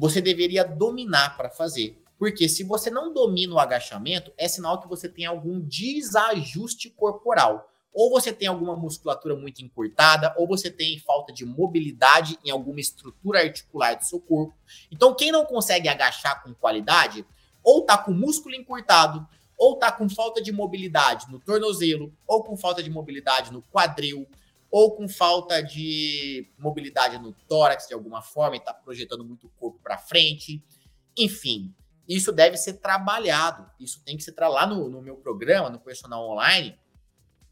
[0.00, 2.02] você deveria dominar para fazer.
[2.18, 7.70] Porque se você não domina o agachamento, é sinal que você tem algum desajuste corporal
[7.92, 12.78] ou você tem alguma musculatura muito encurtada, ou você tem falta de mobilidade em alguma
[12.78, 14.54] estrutura articular do seu corpo.
[14.92, 17.26] Então, quem não consegue agachar com qualidade,
[17.62, 19.26] ou tá com músculo encurtado,
[19.58, 24.26] ou tá com falta de mobilidade no tornozelo, ou com falta de mobilidade no quadril,
[24.70, 29.50] ou com falta de mobilidade no tórax de alguma forma e tá projetando muito o
[29.50, 30.62] corpo para frente.
[31.16, 31.74] Enfim,
[32.08, 33.68] isso deve ser trabalhado.
[33.80, 36.78] Isso tem que ser lá no, no meu programa, no personal online.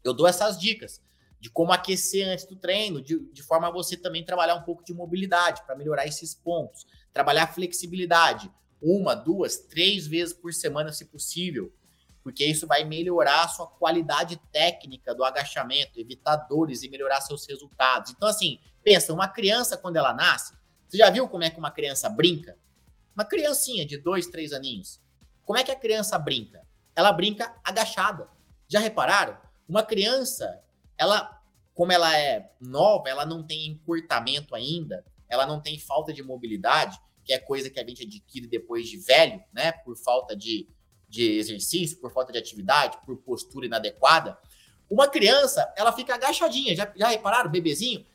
[0.03, 1.01] Eu dou essas dicas
[1.39, 4.83] de como aquecer antes do treino, de, de forma a você também trabalhar um pouco
[4.83, 8.51] de mobilidade para melhorar esses pontos, trabalhar flexibilidade,
[8.81, 11.73] uma, duas, três vezes por semana, se possível,
[12.29, 17.47] porque isso vai melhorar a sua qualidade técnica do agachamento, evitar dores e melhorar seus
[17.47, 18.11] resultados.
[18.11, 20.53] Então, assim, pensa, uma criança, quando ela nasce,
[20.87, 22.55] você já viu como é que uma criança brinca?
[23.15, 25.01] Uma criancinha de dois, três aninhos.
[25.43, 26.61] Como é que a criança brinca?
[26.95, 28.29] Ela brinca agachada.
[28.67, 29.35] Já repararam?
[29.67, 30.61] Uma criança,
[30.99, 31.41] ela,
[31.73, 36.95] como ela é nova, ela não tem encurtamento ainda, ela não tem falta de mobilidade,
[37.25, 39.71] que é coisa que a gente adquire depois de velho, né?
[39.71, 40.69] Por falta de,
[41.09, 44.37] de exercício, por falta de atividade, por postura inadequada.
[44.89, 46.75] Uma criança, ela fica agachadinha.
[46.75, 47.49] Já, já repararam?
[47.49, 48.05] Bebezinho,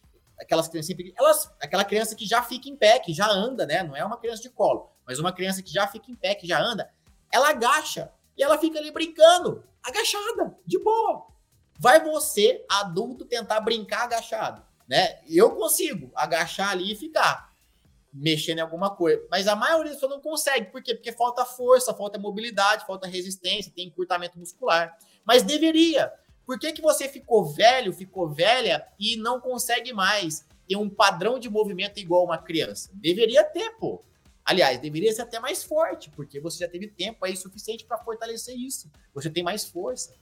[0.40, 3.82] aquelas crianças, elas, aquela criança que já fica em pé, que já anda, né?
[3.82, 6.46] Não é uma criança de colo, mas uma criança que já fica em pé, que
[6.46, 6.90] já anda,
[7.32, 11.26] ela agacha e ela fica ali brincando, agachada, de boa.
[11.78, 15.20] Vai você, adulto, tentar brincar agachado, né?
[15.28, 17.53] Eu consigo agachar ali e ficar
[18.14, 19.20] mexendo em alguma coisa.
[19.28, 20.70] Mas a maioria pessoas não consegue.
[20.70, 20.94] Por quê?
[20.94, 24.96] Porque falta força, falta mobilidade, falta resistência, tem encurtamento muscular.
[25.24, 26.12] Mas deveria.
[26.46, 31.38] Por que, que você ficou velho, ficou velha e não consegue mais ter um padrão
[31.38, 32.90] de movimento igual uma criança?
[32.94, 34.04] Deveria ter, pô.
[34.44, 38.54] Aliás, deveria ser até mais forte, porque você já teve tempo aí suficiente para fortalecer
[38.54, 38.90] isso.
[39.14, 40.14] Você tem mais força.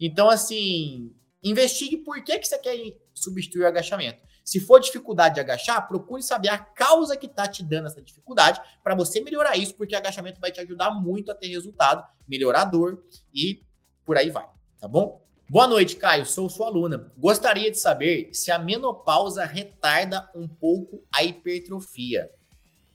[0.00, 2.76] Então, assim, investigue por que, que você quer
[3.12, 4.22] substituir o agachamento.
[4.48, 8.58] Se for dificuldade de agachar, procure saber a causa que está te dando essa dificuldade
[8.82, 12.64] para você melhorar isso, porque agachamento vai te ajudar muito a ter resultado, melhorar a
[12.64, 13.62] dor e
[14.06, 14.48] por aí vai,
[14.80, 15.22] tá bom?
[15.50, 16.24] Boa noite, Caio.
[16.24, 17.12] Sou sua aluna.
[17.18, 22.30] Gostaria de saber se a menopausa retarda um pouco a hipertrofia.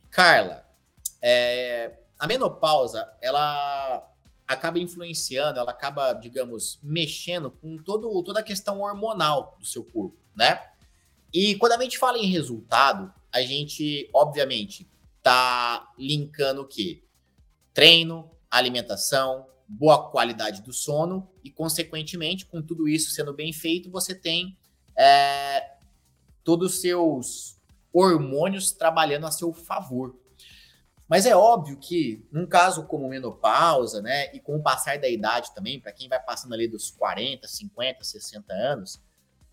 [0.10, 0.68] Carla,
[1.22, 4.12] é, a menopausa, ela
[4.48, 10.18] acaba influenciando, ela acaba, digamos, mexendo com todo, toda a questão hormonal do seu corpo,
[10.36, 10.73] né?
[11.34, 14.88] E quando a gente fala em resultado, a gente, obviamente,
[15.24, 17.02] tá linkando o quê?
[17.74, 24.14] Treino, alimentação, boa qualidade do sono e, consequentemente, com tudo isso sendo bem feito, você
[24.14, 24.56] tem
[24.96, 25.72] é,
[26.44, 27.58] todos os seus
[27.92, 30.16] hormônios trabalhando a seu favor.
[31.08, 35.54] Mas é óbvio que, num caso como menopausa, né, e com o passar da idade
[35.54, 39.02] também, para quem vai passando ali dos 40, 50, 60 anos,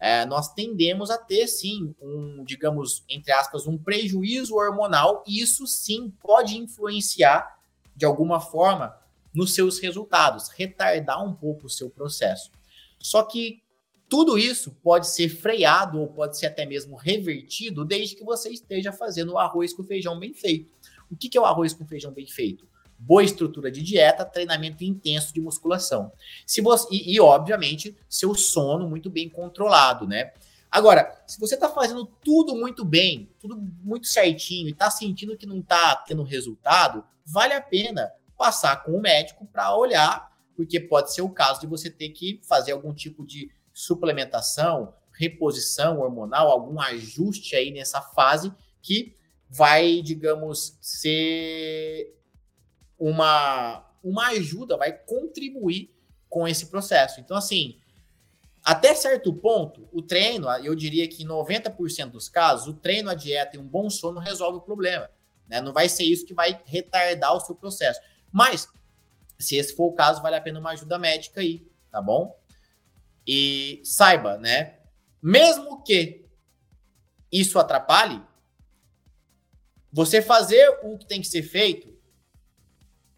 [0.00, 5.66] é, nós tendemos a ter, sim, um, digamos, entre aspas, um prejuízo hormonal, e isso
[5.66, 7.58] sim pode influenciar,
[7.94, 8.96] de alguma forma,
[9.34, 12.50] nos seus resultados, retardar um pouco o seu processo.
[12.98, 13.62] Só que
[14.08, 18.92] tudo isso pode ser freado ou pode ser até mesmo revertido desde que você esteja
[18.92, 20.70] fazendo o arroz com feijão bem feito.
[21.10, 22.66] O que é o arroz com feijão bem feito?
[23.00, 26.12] Boa estrutura de dieta, treinamento intenso de musculação.
[26.46, 30.32] Se você, e, e, obviamente, seu sono muito bem controlado, né?
[30.70, 35.46] Agora, se você está fazendo tudo muito bem, tudo muito certinho e está sentindo que
[35.46, 41.12] não está tendo resultado, vale a pena passar com o médico para olhar, porque pode
[41.12, 46.80] ser o caso de você ter que fazer algum tipo de suplementação, reposição hormonal, algum
[46.80, 49.16] ajuste aí nessa fase que
[49.48, 52.14] vai, digamos, ser
[53.00, 55.90] uma, uma ajuda, vai contribuir
[56.28, 57.18] com esse processo.
[57.18, 57.80] Então, assim,
[58.62, 63.14] até certo ponto, o treino, eu diria que em 90% dos casos, o treino, a
[63.14, 65.10] dieta e um bom sono resolve o problema.
[65.48, 65.62] Né?
[65.62, 68.00] Não vai ser isso que vai retardar o seu processo.
[68.30, 68.68] Mas,
[69.38, 72.38] se esse for o caso, vale a pena uma ajuda médica aí, tá bom?
[73.26, 74.78] E saiba, né?
[75.22, 76.26] Mesmo que
[77.32, 78.22] isso atrapalhe,
[79.92, 81.89] você fazer o que tem que ser feito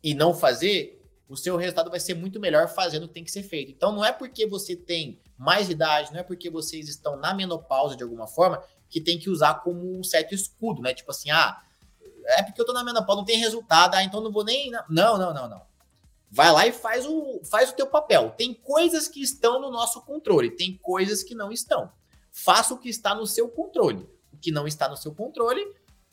[0.03, 3.31] e não fazer, o seu resultado vai ser muito melhor fazendo o que tem que
[3.31, 3.71] ser feito.
[3.71, 7.97] Então não é porque você tem mais idade, não é porque vocês estão na menopausa
[7.97, 10.93] de alguma forma que tem que usar como um certo escudo, né?
[10.93, 11.63] Tipo assim, ah,
[12.27, 14.71] é porque eu tô na menopausa, não tem resultado, ah, então não vou nem.
[14.89, 15.63] Não, não, não, não.
[16.31, 18.31] Vai lá e faz o, faz o teu papel.
[18.37, 21.91] Tem coisas que estão no nosso controle, tem coisas que não estão.
[22.31, 24.09] Faça o que está no seu controle.
[24.33, 25.63] O que não está no seu controle,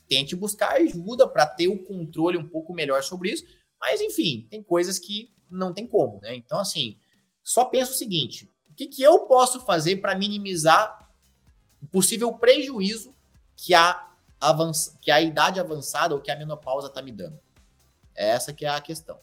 [0.07, 3.45] tente buscar ajuda para ter o controle um pouco melhor sobre isso,
[3.79, 6.35] mas, enfim, tem coisas que não tem como, né?
[6.35, 6.97] Então, assim,
[7.43, 11.09] só pensa o seguinte: o que, que eu posso fazer para minimizar
[11.81, 13.15] o possível prejuízo
[13.55, 14.07] que a,
[15.01, 17.39] que a idade avançada ou que a menopausa está me dando?
[18.15, 19.19] Essa que é a questão.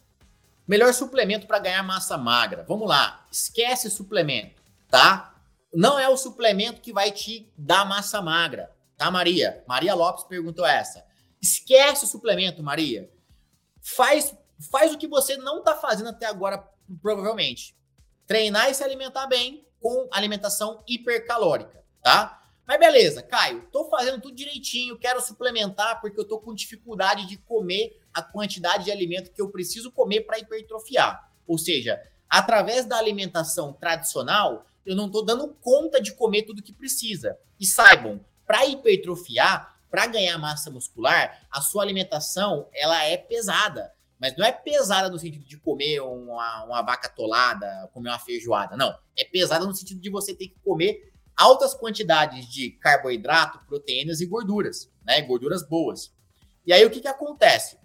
[0.67, 2.65] Melhor suplemento para ganhar massa magra.
[2.67, 5.35] Vamos lá, esquece suplemento, tá?
[5.73, 9.63] Não é o suplemento que vai te dar massa magra, tá, Maria?
[9.69, 11.05] Maria Lopes perguntou essa.
[11.41, 13.11] Esquece o suplemento, Maria.
[13.81, 14.35] Faz,
[14.71, 16.67] faz o que você não está fazendo até agora,
[17.03, 17.77] provavelmente.
[18.27, 22.43] Treinar e se alimentar bem com alimentação hipercalórica, tá?
[22.67, 27.37] Mas beleza, Caio, tô fazendo tudo direitinho, quero suplementar porque eu tô com dificuldade de
[27.37, 31.31] comer a quantidade de alimento que eu preciso comer para hipertrofiar.
[31.47, 36.73] Ou seja, através da alimentação tradicional, eu não tô dando conta de comer tudo que
[36.73, 37.39] precisa.
[37.61, 43.93] E saibam, para hipertrofiar, para ganhar massa muscular, a sua alimentação ela é pesada.
[44.19, 48.77] Mas não é pesada no sentido de comer uma, uma vaca tolada, comer uma feijoada.
[48.77, 48.97] Não.
[49.17, 54.27] É pesada no sentido de você ter que comer altas quantidades de carboidrato, proteínas e
[54.27, 55.21] gorduras, né?
[55.23, 56.13] Gorduras boas.
[56.67, 57.79] E aí o que, que acontece?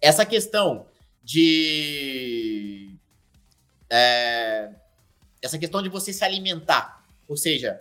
[0.00, 0.86] Essa questão
[1.22, 2.98] de.
[3.88, 4.70] É,
[5.40, 7.80] essa questão de você se alimentar, ou seja,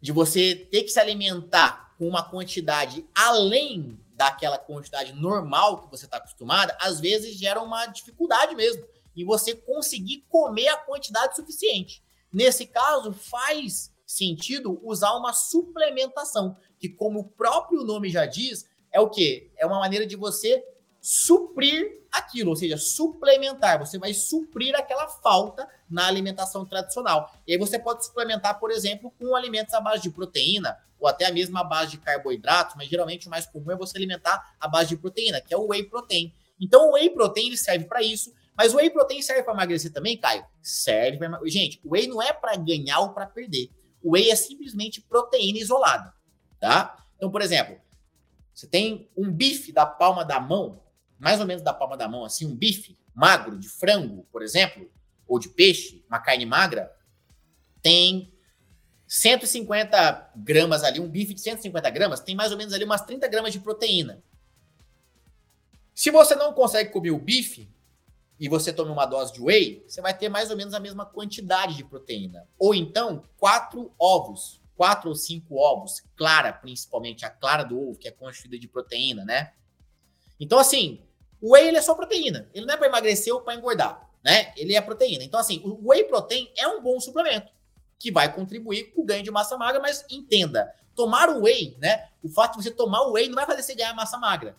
[0.00, 6.04] de você ter que se alimentar com uma quantidade além daquela quantidade normal que você
[6.06, 12.02] está acostumada, às vezes gera uma dificuldade mesmo em você conseguir comer a quantidade suficiente.
[12.32, 19.00] Nesse caso, faz sentido usar uma suplementação, que como o próprio nome já diz, é
[19.00, 19.50] o quê?
[19.56, 20.64] É uma maneira de você
[21.04, 23.78] suprir aquilo, ou seja, suplementar.
[23.78, 27.30] Você vai suprir aquela falta na alimentação tradicional.
[27.46, 31.26] E aí você pode suplementar, por exemplo, com alimentos à base de proteína, ou até
[31.26, 34.88] a mesma base de carboidratos, mas geralmente o mais comum é você alimentar a base
[34.88, 36.32] de proteína, que é o whey protein.
[36.58, 38.32] Então o whey protein serve para isso.
[38.56, 40.46] Mas o whey protein serve para emagrecer também, Caio?
[40.62, 43.68] Serve para Gente, o whey não é para ganhar ou para perder.
[44.02, 46.14] O whey é simplesmente proteína isolada,
[46.58, 46.96] tá?
[47.16, 47.76] Então, por exemplo,
[48.54, 50.80] você tem um bife da palma da mão,
[51.24, 54.90] mais ou menos da palma da mão, assim, um bife magro de frango, por exemplo,
[55.26, 56.94] ou de peixe, uma carne magra,
[57.80, 58.30] tem
[59.08, 63.26] 150 gramas ali, um bife de 150 gramas, tem mais ou menos ali umas 30
[63.28, 64.22] gramas de proteína.
[65.94, 67.72] Se você não consegue comer o bife,
[68.38, 71.06] e você tome uma dose de whey, você vai ter mais ou menos a mesma
[71.06, 72.46] quantidade de proteína.
[72.58, 78.08] Ou então, quatro ovos, quatro ou cinco ovos, clara, principalmente a clara do ovo, que
[78.08, 79.52] é constituída de proteína, né?
[80.38, 81.00] Então, assim,
[81.44, 82.48] o whey ele é só proteína.
[82.54, 84.54] Ele não é para emagrecer ou para engordar, né?
[84.56, 85.22] Ele é proteína.
[85.22, 87.52] Então, assim, o whey protein é um bom suplemento
[87.98, 92.08] que vai contribuir com o ganho de massa magra, mas entenda, tomar o whey, né?
[92.22, 94.56] O fato de você tomar o whey não vai fazer você ganhar massa magra.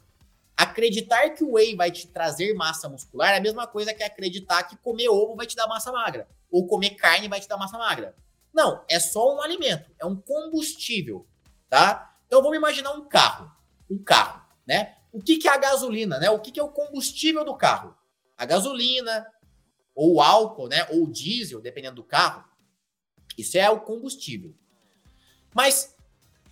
[0.56, 4.62] Acreditar que o whey vai te trazer massa muscular é a mesma coisa que acreditar
[4.62, 6.28] que comer ovo vai te dar massa magra.
[6.52, 8.16] Ou comer carne vai te dar massa magra.
[8.54, 11.26] Não, é só um alimento, é um combustível,
[11.68, 12.16] tá?
[12.28, 13.52] Então vamos imaginar um carro.
[13.90, 14.96] Um carro, né?
[15.16, 16.30] O que, que é a gasolina, né?
[16.30, 17.96] O que, que é o combustível do carro?
[18.38, 19.26] A gasolina,
[19.96, 20.86] ou álcool, né?
[20.90, 22.44] Ou diesel, dependendo do carro.
[23.38, 24.54] Isso é o combustível.
[25.54, 25.96] Mas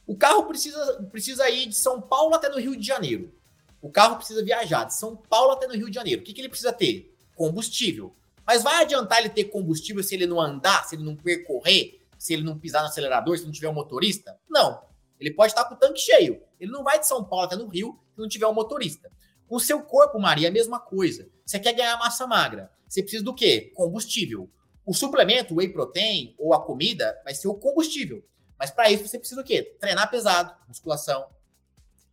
[0.08, 3.36] o carro precisa, precisa ir de São Paulo até no Rio de Janeiro.
[3.82, 6.22] O carro precisa viajar de São Paulo até no Rio de Janeiro.
[6.22, 7.14] O que, que ele precisa ter?
[7.36, 8.16] Combustível.
[8.48, 12.32] Mas vai adiantar ele ter combustível se ele não andar, se ele não percorrer, se
[12.32, 14.40] ele não pisar no acelerador, se não tiver um motorista?
[14.50, 14.93] Não.
[15.20, 16.42] Ele pode estar com o tanque cheio.
[16.60, 19.12] Ele não vai de São Paulo até no Rio se não tiver um motorista.
[19.48, 21.30] Com o seu corpo, Maria, é a mesma coisa.
[21.46, 22.72] Você quer ganhar massa magra.
[22.88, 23.72] Você precisa do quê?
[23.76, 24.50] Combustível.
[24.86, 28.24] O suplemento, o whey protein ou a comida vai ser o combustível.
[28.58, 29.76] Mas para isso você precisa do quê?
[29.80, 31.28] Treinar pesado, musculação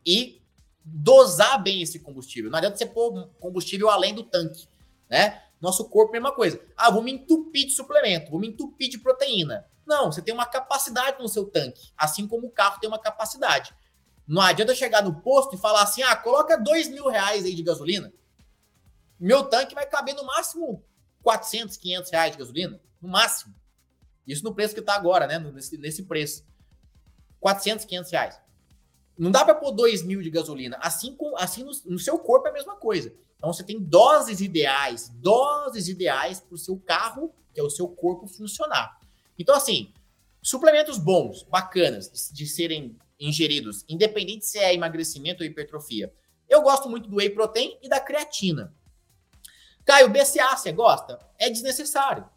[0.05, 0.41] e
[0.85, 2.51] dosar bem esse combustível.
[2.51, 4.69] Não adianta você pôr combustível além do tanque,
[5.09, 5.43] né?
[5.61, 6.61] Nosso corpo, mesma coisa.
[6.77, 9.67] Ah, vou me entupir de suplemento, vou me entupir de proteína.
[9.91, 13.75] Não, você tem uma capacidade no seu tanque, assim como o carro tem uma capacidade.
[14.25, 17.63] Não adianta chegar no posto e falar assim, ah, coloca dois mil reais aí de
[17.65, 18.13] gasolina.
[19.19, 20.85] Meu tanque vai caber no máximo
[21.25, 23.53] 400, 500 reais de gasolina, no máximo.
[24.25, 25.41] Isso no preço que está agora, né?
[25.41, 26.47] Nesse, nesse preço.
[27.41, 28.41] 400, 500 reais.
[29.19, 30.79] Não dá para pôr 2 mil de gasolina.
[30.81, 33.13] Assim, com, assim no, no, seu corpo é a mesma coisa.
[33.37, 37.89] Então você tem doses ideais, doses ideais para o seu carro, que é o seu
[37.89, 39.00] corpo funcionar.
[39.41, 39.91] Então, assim,
[40.43, 46.13] suplementos bons, bacanas, de, de serem ingeridos, independente se é emagrecimento ou hipertrofia.
[46.47, 48.75] Eu gosto muito do whey protein e da creatina.
[49.85, 51.19] Caio, BCA você gosta?
[51.39, 52.29] É desnecessário.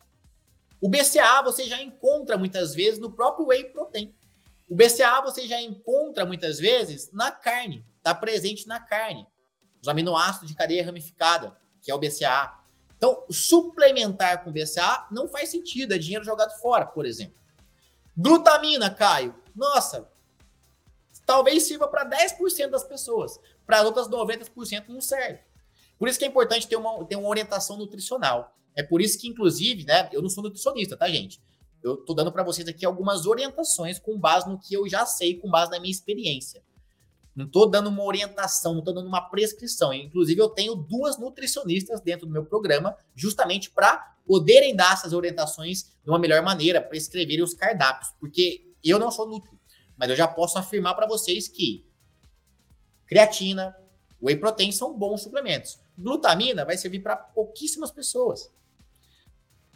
[0.79, 4.15] O BCA você já encontra muitas vezes no próprio whey protein.
[4.69, 9.27] O BCA você já encontra muitas vezes na carne, está presente na carne.
[9.81, 12.62] Os aminoácidos de cadeia ramificada, que é o BCA.
[13.03, 17.35] Então, suplementar com BCA não faz sentido, é dinheiro jogado fora, por exemplo.
[18.15, 20.09] Glutamina, Caio, nossa,
[21.25, 25.41] talvez sirva para 10% das pessoas, para outras 90% não serve.
[25.99, 28.55] Por isso que é importante ter uma, ter uma orientação nutricional.
[28.73, 31.41] É por isso que, inclusive, né, eu não sou nutricionista, tá, gente?
[31.83, 35.37] Eu tô dando para vocês aqui algumas orientações com base no que eu já sei,
[35.37, 36.63] com base na minha experiência.
[37.35, 39.91] Não tô dando uma orientação, não tô dando uma prescrição.
[39.93, 45.91] Inclusive, eu tenho duas nutricionistas dentro do meu programa, justamente para poderem dar essas orientações
[46.03, 48.11] de uma melhor maneira, prescreverem os cardápios.
[48.19, 49.57] Porque eu não sou nutri,
[49.97, 51.85] mas eu já posso afirmar para vocês que
[53.07, 53.75] creatina,
[54.21, 55.79] whey protein são bons suplementos.
[55.97, 58.51] Glutamina vai servir para pouquíssimas pessoas.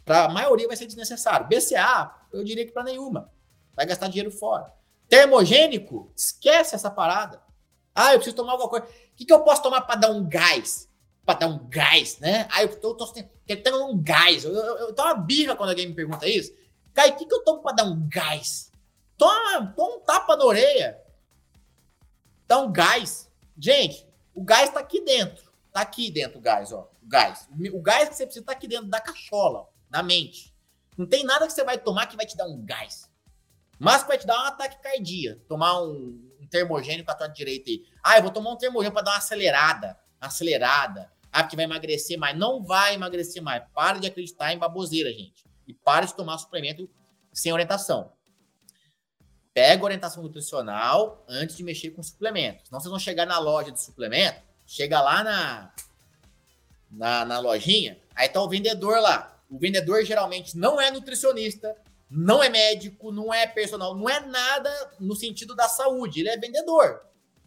[0.04, 1.46] Para a maioria vai ser desnecessário.
[1.48, 3.30] BCA, eu diria que para nenhuma.
[3.74, 4.72] Vai gastar dinheiro fora.
[5.08, 7.42] Termogênico, esquece essa parada.
[8.00, 8.86] Ah, eu preciso tomar alguma coisa.
[8.86, 10.88] O que, que eu posso tomar para dar um gás?
[11.26, 12.46] Para dar um gás, né?
[12.48, 13.12] Ah, eu tô, tô
[13.44, 14.44] tentando um gás.
[14.44, 16.54] Eu, eu, eu, uma birra quando alguém me pergunta isso.
[16.94, 18.70] Kai, o que, que eu tomo para dar um gás?
[19.16, 20.96] Toma, toma um tapa na orelha.
[22.46, 23.28] Dá um gás.
[23.58, 25.50] Gente, o gás está aqui dentro.
[25.72, 26.88] Tá aqui dentro o gás, ó.
[27.02, 27.48] O gás.
[27.72, 30.54] O gás que você precisa tá aqui dentro da cachola na mente.
[30.96, 33.10] Não tem nada que você vai tomar que vai te dar um gás.
[33.76, 35.40] Mas vai te dar um ataque cardíaco.
[35.48, 37.84] Tomar um termogênico para tua direita aí.
[38.02, 39.98] Ah, eu vou tomar um termogênico para dar uma acelerada.
[40.20, 41.10] Acelerada.
[41.32, 42.36] Ah, porque vai emagrecer mais.
[42.36, 43.62] Não vai emagrecer mais.
[43.74, 45.44] Para de acreditar em baboseira, gente.
[45.66, 46.88] E para de tomar suplemento
[47.32, 48.12] sem orientação.
[49.52, 52.68] Pega orientação nutricional antes de mexer com suplementos.
[52.68, 55.72] Senão vocês vão chegar na loja de suplemento, chega lá na,
[56.90, 59.36] na, na lojinha, aí tá o vendedor lá.
[59.50, 61.74] O vendedor geralmente não é nutricionista,
[62.10, 66.20] não é médico, não é personal, não é nada no sentido da saúde.
[66.20, 67.02] Ele é vendedor.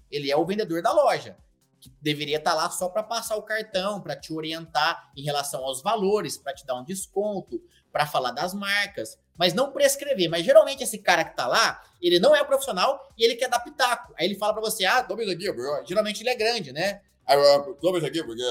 [0.10, 1.38] Ele é o vendedor da loja,
[1.80, 5.64] que deveria estar tá lá só para passar o cartão, para te orientar em relação
[5.64, 10.30] aos valores, para te dar um desconto, para falar das marcas, mas não prescrever.
[10.30, 13.60] Mas geralmente esse cara que tá lá, ele não é profissional e ele quer dar
[13.60, 14.14] pitaco.
[14.18, 15.46] Aí ele fala para você: "Ah, toma isso aqui.
[15.88, 17.02] Geralmente ele é grande, né?
[17.26, 17.38] Aí,
[17.82, 18.44] toma isso aqui porque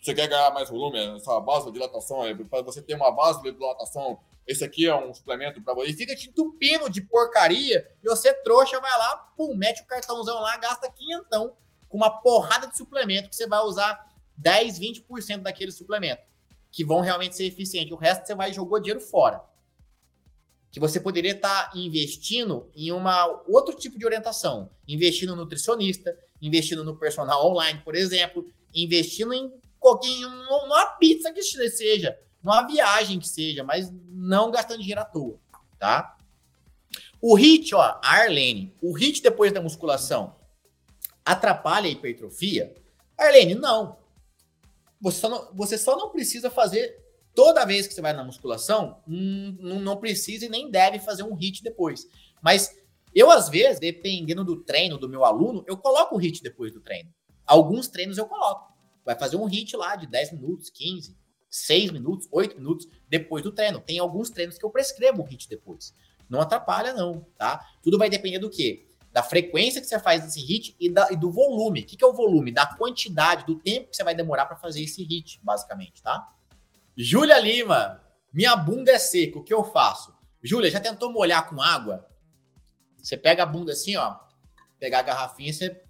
[0.00, 3.52] você quer ganhar mais volume, essa base de dilatação, para você ter uma base de
[3.52, 5.92] dilatação, esse aqui é um suplemento para você.
[5.92, 10.56] Fica te entupindo de porcaria, e você, trouxa, vai lá, pum, mete o cartãozão lá,
[10.56, 11.56] gasta quinhentão
[11.88, 16.22] com uma porrada de suplemento que você vai usar 10, 20% daquele suplemento,
[16.70, 17.92] que vão realmente ser eficientes.
[17.92, 19.42] O resto você vai jogou dinheiro fora.
[20.70, 26.16] Que você poderia estar tá investindo em uma outro tipo de orientação, investindo no nutricionista,
[26.40, 33.18] investindo no personal online, por exemplo, investindo em coquinho numa pizza que seja, numa viagem
[33.18, 35.38] que seja, mas não gastando dinheiro à toa,
[35.78, 36.16] tá?
[37.20, 40.36] O HIT, ó, a Arlene, o HIT depois da musculação
[41.24, 42.74] atrapalha a hipertrofia?
[43.16, 43.96] Arlene, não.
[45.00, 47.00] Você só não, você só não precisa fazer
[47.34, 51.22] toda vez que você vai na musculação, hum, não, não precisa e nem deve fazer
[51.22, 52.06] um HIT depois.
[52.40, 52.76] Mas
[53.14, 56.80] eu, às vezes, dependendo do treino do meu aluno, eu coloco o HIT depois do
[56.80, 57.12] treino.
[57.46, 58.72] Alguns treinos eu coloco
[59.04, 61.16] vai fazer um hit lá de 10 minutos, 15,
[61.52, 63.78] 6 minutos, 8 minutos depois do treino.
[63.78, 65.94] Tem alguns treinos que eu prescrevo o hit depois.
[66.28, 67.62] Não atrapalha, não, tá?
[67.82, 68.86] Tudo vai depender do quê?
[69.12, 71.82] Da frequência que você faz esse hit e, da, e do volume.
[71.82, 72.50] O que, que é o volume?
[72.50, 76.26] Da quantidade, do tempo que você vai demorar para fazer esse hit, basicamente, tá?
[76.96, 80.14] Júlia Lima, minha bunda é seca, o que eu faço?
[80.42, 82.08] Júlia, já tentou molhar com água?
[82.96, 84.16] Você pega a bunda assim, ó,
[84.78, 85.82] pegar a garrafinha, você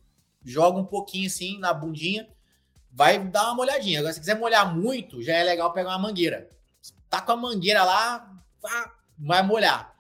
[0.44, 2.28] joga um pouquinho assim na bundinha,
[2.92, 4.00] vai dar uma molhadinha.
[4.00, 6.50] Agora, se quiser molhar muito, já é legal pegar uma mangueira.
[7.08, 8.30] Tá com a mangueira lá,
[9.18, 9.92] vai molhar.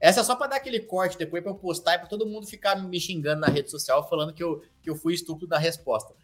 [0.00, 2.46] Essa é só para dar aquele corte depois para eu postar e para todo mundo
[2.46, 6.14] ficar me xingando na rede social falando que eu, que eu fui estúpido na resposta.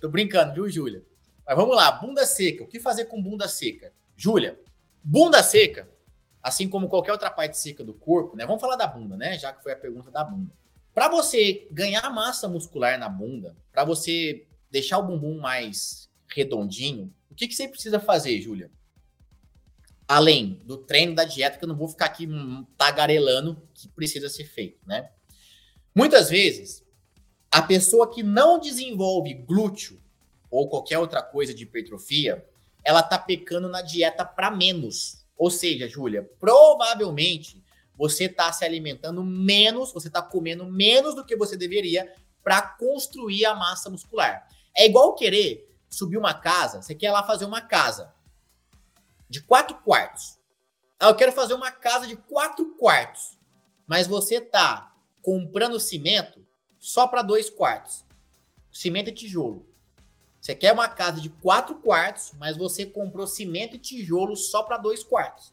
[0.00, 1.02] Tô brincando, viu, Júlia?
[1.46, 2.64] Mas vamos lá, bunda seca.
[2.64, 3.92] O que fazer com bunda seca?
[4.16, 4.60] Júlia,
[5.02, 5.88] bunda seca,
[6.42, 8.44] assim como qualquer outra parte seca do corpo, né?
[8.44, 9.38] Vamos falar da bunda, né?
[9.38, 10.52] Já que foi a pergunta da bunda.
[10.92, 17.34] Para você ganhar massa muscular na bunda, para você deixar o bumbum mais redondinho, o
[17.34, 18.68] que, que você precisa fazer, Júlia?
[20.06, 22.28] Além do treino da dieta, que eu não vou ficar aqui
[22.76, 25.10] tagarelando que precisa ser feito, né?
[25.94, 26.84] Muitas vezes,
[27.52, 30.02] a pessoa que não desenvolve glúteo
[30.50, 32.44] ou qualquer outra coisa de hipertrofia,
[32.82, 35.24] ela tá pecando na dieta para menos.
[35.36, 37.62] Ou seja, Júlia, provavelmente
[37.96, 43.46] você tá se alimentando menos, você tá comendo menos do que você deveria para construir
[43.46, 44.48] a massa muscular.
[44.76, 48.12] É igual querer subir uma casa, você quer lá fazer uma casa
[49.28, 50.38] de quatro quartos.
[50.98, 53.38] Ah, eu quero fazer uma casa de quatro quartos,
[53.86, 56.44] mas você tá comprando cimento
[56.78, 58.04] só para dois quartos.
[58.72, 59.66] Cimento e tijolo.
[60.40, 64.76] Você quer uma casa de quatro quartos, mas você comprou cimento e tijolo só para
[64.76, 65.52] dois quartos.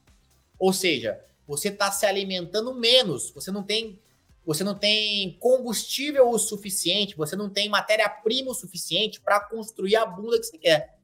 [0.59, 3.99] Ou seja, você está se alimentando menos, você não tem
[4.45, 10.05] você não tem combustível o suficiente, você não tem matéria-prima o suficiente para construir a
[10.05, 10.99] bunda que você quer.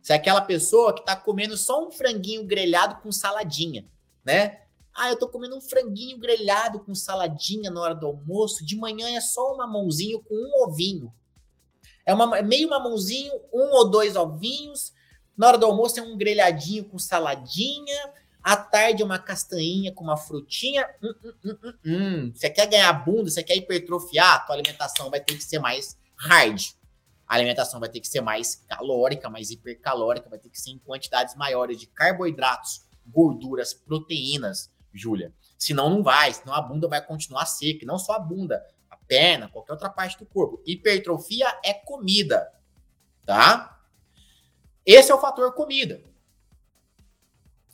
[0.00, 3.86] Você é aquela pessoa que está comendo só um franguinho grelhado com saladinha,
[4.24, 4.62] né?
[4.94, 8.64] Ah, eu tô comendo um franguinho grelhado com saladinha na hora do almoço.
[8.64, 11.12] De manhã é só um mamãozinho com um ovinho.
[12.04, 14.92] É uma, é meio mamãozinho, um ou dois ovinhos.
[15.36, 18.12] Na hora do almoço é um grelhadinho com saladinha.
[18.42, 20.88] À tarde uma castanhinha com uma frutinha.
[21.02, 22.32] Hum, hum, hum, hum, hum.
[22.34, 26.60] Você quer ganhar bunda, você quer hipertrofiar, tua alimentação vai ter que ser mais hard.
[27.26, 30.78] A alimentação vai ter que ser mais calórica, mais hipercalórica, vai ter que ser em
[30.78, 35.32] quantidades maiores de carboidratos, gorduras, proteínas, Júlia.
[35.56, 37.86] Senão não vai, senão a bunda vai continuar seca.
[37.86, 40.62] Não só a bunda, a perna, qualquer outra parte do corpo.
[40.66, 42.50] Hipertrofia é comida,
[43.24, 43.78] tá?
[44.84, 46.02] Esse é o fator comida.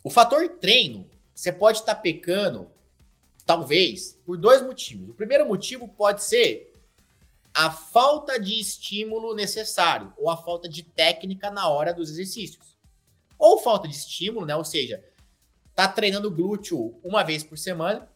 [0.07, 2.71] O fator treino, você pode estar tá pecando,
[3.45, 5.11] talvez, por dois motivos.
[5.11, 6.73] O primeiro motivo pode ser
[7.53, 12.79] a falta de estímulo necessário ou a falta de técnica na hora dos exercícios.
[13.37, 14.55] Ou falta de estímulo, né?
[14.55, 15.05] Ou seja,
[15.75, 18.09] tá treinando glúteo uma vez por semana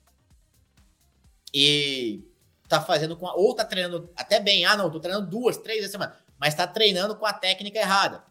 [1.52, 2.22] e
[2.68, 5.80] tá fazendo com a, ou tá treinando até bem, ah não, tô treinando duas, três
[5.80, 8.29] vezes por semana, mas tá treinando com a técnica errada.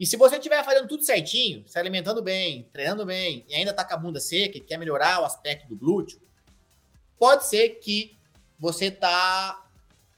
[0.00, 3.84] E se você estiver fazendo tudo certinho, se alimentando bem, treinando bem, e ainda tá
[3.84, 6.18] com a bunda seca e quer melhorar o aspecto do glúteo,
[7.18, 8.16] pode ser que
[8.58, 9.62] você tá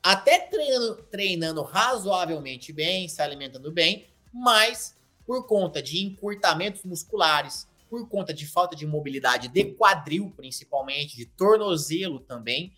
[0.01, 8.09] até treinando, treinando razoavelmente bem, se alimentando bem, mas por conta de encurtamentos musculares, por
[8.09, 12.73] conta de falta de mobilidade de quadril, principalmente, de tornozelo também,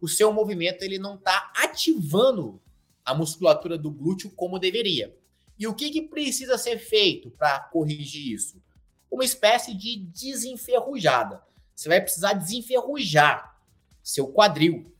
[0.00, 2.62] o seu movimento ele não está ativando
[3.04, 5.12] a musculatura do glúteo como deveria.
[5.58, 8.62] E o que, que precisa ser feito para corrigir isso?
[9.10, 11.42] Uma espécie de desenferrujada.
[11.74, 13.58] Você vai precisar desenferrujar
[14.02, 14.92] seu quadril,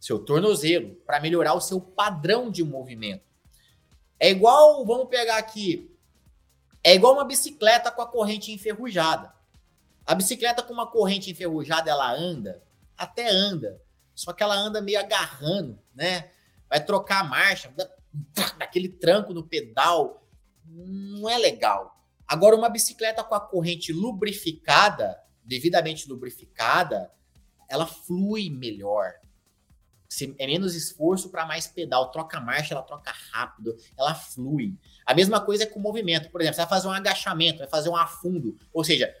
[0.00, 3.24] seu tornozelo, para melhorar o seu padrão de movimento.
[4.18, 5.92] É igual, vamos pegar aqui,
[6.84, 9.32] é igual uma bicicleta com a corrente enferrujada.
[10.04, 12.62] A bicicleta com uma corrente enferrujada, ela anda,
[12.96, 13.80] até anda,
[14.14, 16.30] só que ela anda meio agarrando, né?
[16.72, 17.70] Vai trocar a marcha,
[18.56, 20.26] daquele tranco no pedal,
[20.64, 22.02] não é legal.
[22.26, 27.12] Agora, uma bicicleta com a corrente lubrificada, devidamente lubrificada,
[27.68, 29.12] ela flui melhor.
[30.38, 32.10] É menos esforço para mais pedal.
[32.10, 34.74] Troca marcha, ela troca rápido, ela flui.
[35.04, 36.30] A mesma coisa é com o movimento.
[36.30, 38.56] Por exemplo, você vai fazer um agachamento, vai fazer um afundo.
[38.72, 39.14] Ou seja,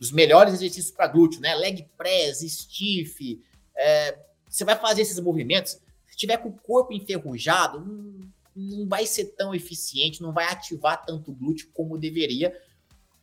[0.00, 1.54] os melhores exercícios para glúteo, né?
[1.56, 3.44] Leg press, stiff.
[3.76, 4.18] É,
[4.48, 5.84] você vai fazer esses movimentos
[6.16, 8.20] se tiver com o corpo enferrujado, não,
[8.56, 12.58] não vai ser tão eficiente, não vai ativar tanto o glúteo como deveria,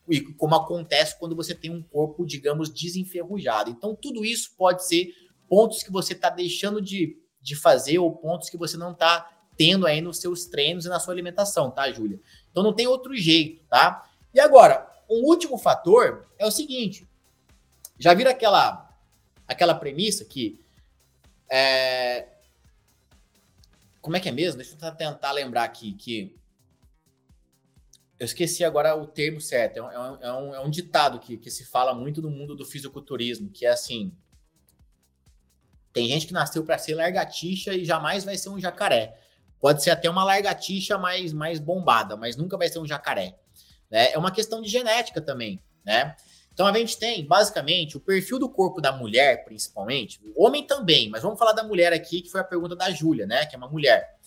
[0.07, 3.71] e como acontece quando você tem um corpo, digamos, desenferrujado.
[3.71, 5.11] Então, tudo isso pode ser
[5.49, 9.87] pontos que você está deixando de, de fazer ou pontos que você não está tendo
[9.87, 12.19] aí nos seus treinos e na sua alimentação, tá, Júlia?
[12.51, 14.07] Então, não tem outro jeito, tá?
[14.33, 17.07] E agora, um último fator é o seguinte:
[17.97, 18.93] já viram aquela,
[19.47, 20.59] aquela premissa que
[21.49, 22.32] é,
[24.03, 24.57] como é que é mesmo?
[24.57, 26.37] Deixa eu tentar lembrar aqui que.
[28.19, 29.77] Eu esqueci agora o termo certo.
[29.77, 29.91] É um,
[30.21, 33.65] é um, é um ditado que, que se fala muito no mundo do fisiculturismo, que
[33.65, 34.13] é assim.
[35.93, 39.17] Tem gente que nasceu para ser largatixa e jamais vai ser um jacaré.
[39.57, 43.39] Pode ser até uma largatixa mais, mais bombada, mas nunca vai ser um jacaré.
[43.89, 44.11] Né?
[44.11, 46.15] É uma questão de genética também, né?
[46.53, 51.09] Então a gente tem, basicamente, o perfil do corpo da mulher, principalmente, o homem também,
[51.09, 53.45] mas vamos falar da mulher aqui, que foi a pergunta da Júlia, né?
[53.45, 54.17] Que é uma mulher.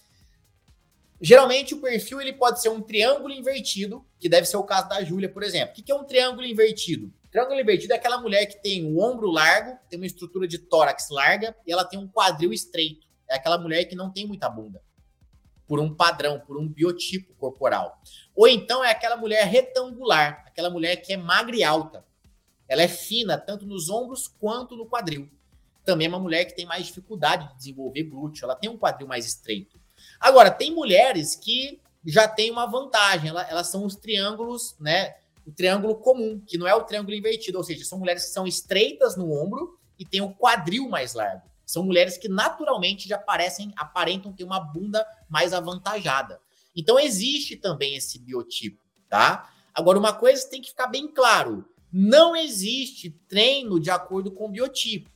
[1.20, 5.02] Geralmente o perfil ele pode ser um triângulo invertido, que deve ser o caso da
[5.02, 5.72] Júlia, por exemplo.
[5.72, 7.12] O que é um triângulo invertido?
[7.30, 11.08] Triângulo invertido é aquela mulher que tem o ombro largo, tem uma estrutura de tórax
[11.10, 13.06] larga e ela tem um quadril estreito.
[13.28, 14.82] É aquela mulher que não tem muita bunda.
[15.66, 18.00] Por um padrão, por um biotipo corporal.
[18.34, 22.05] Ou então é aquela mulher retangular, aquela mulher que é magra e alta.
[22.68, 25.28] Ela é fina tanto nos ombros quanto no quadril.
[25.84, 29.06] Também é uma mulher que tem mais dificuldade de desenvolver glúteo, ela tem um quadril
[29.06, 29.78] mais estreito.
[30.18, 35.14] Agora, tem mulheres que já têm uma vantagem, elas, elas são os triângulos, né?
[35.46, 38.46] O triângulo comum, que não é o triângulo invertido, ou seja, são mulheres que são
[38.46, 41.42] estreitas no ombro e têm o quadril mais largo.
[41.64, 46.40] São mulheres que naturalmente já parecem, aparentam ter uma bunda mais avantajada.
[46.74, 49.52] Então existe também esse biotipo, tá?
[49.74, 54.50] Agora, uma coisa tem que ficar bem claro: não existe treino de acordo com o
[54.50, 55.10] biotipo,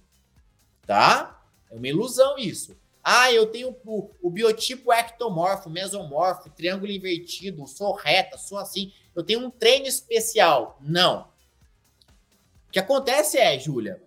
[0.86, 1.42] tá?
[1.70, 2.76] É uma ilusão isso.
[3.02, 8.92] Ah, eu tenho o, o biotipo ectomorfo, mesomorfo, triângulo invertido, sou reta, sou assim.
[9.14, 10.78] Eu tenho um treino especial.
[10.80, 11.28] Não.
[12.68, 14.02] O que acontece é, Júlia,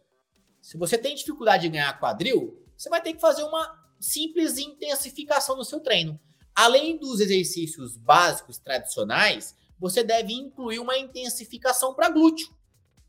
[0.62, 5.58] Se você tem dificuldade de ganhar quadril, você vai ter que fazer uma simples intensificação
[5.58, 6.20] no seu treino.
[6.56, 12.50] Além dos exercícios básicos tradicionais, você deve incluir uma intensificação para glúteo,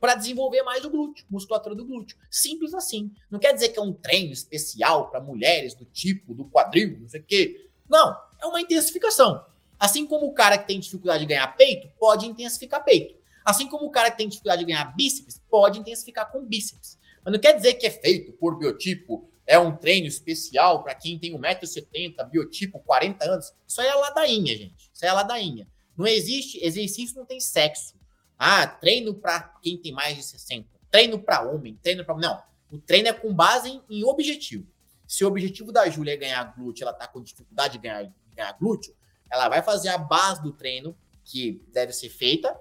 [0.00, 2.18] para desenvolver mais o glúteo, musculatura do glúteo.
[2.30, 3.10] Simples assim.
[3.30, 7.08] Não quer dizer que é um treino especial para mulheres do tipo do quadril, não
[7.08, 7.70] sei o quê.
[7.88, 9.44] Não, é uma intensificação.
[9.78, 13.14] Assim como o cara que tem dificuldade de ganhar peito, pode intensificar peito.
[13.44, 16.98] Assim como o cara que tem dificuldade de ganhar bíceps, pode intensificar com bíceps.
[17.24, 21.18] Mas não quer dizer que é feito por biotipo, é um treino especial para quem
[21.18, 23.52] tem 1,70m, biotipo, 40 anos.
[23.66, 24.90] Isso aí é ladainha, gente.
[24.92, 25.68] Isso aí é ladainha.
[25.96, 27.94] Não existe, exercício não tem sexo.
[28.38, 30.68] Ah, treino para quem tem mais de 60.
[30.90, 32.16] Treino para homem, treino para.
[32.16, 32.42] Não.
[32.70, 34.66] O treino é com base em, em objetivo.
[35.06, 38.12] Se o objetivo da Júlia é ganhar glúteo, ela está com dificuldade de ganhar, de
[38.34, 38.94] ganhar glúteo,
[39.30, 42.58] ela vai fazer a base do treino, que deve ser feita,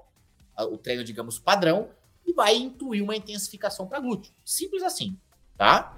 [0.57, 1.89] o treino, digamos, padrão,
[2.25, 4.33] e vai incluir uma intensificação para glúteo.
[4.45, 5.17] Simples assim,
[5.57, 5.97] tá?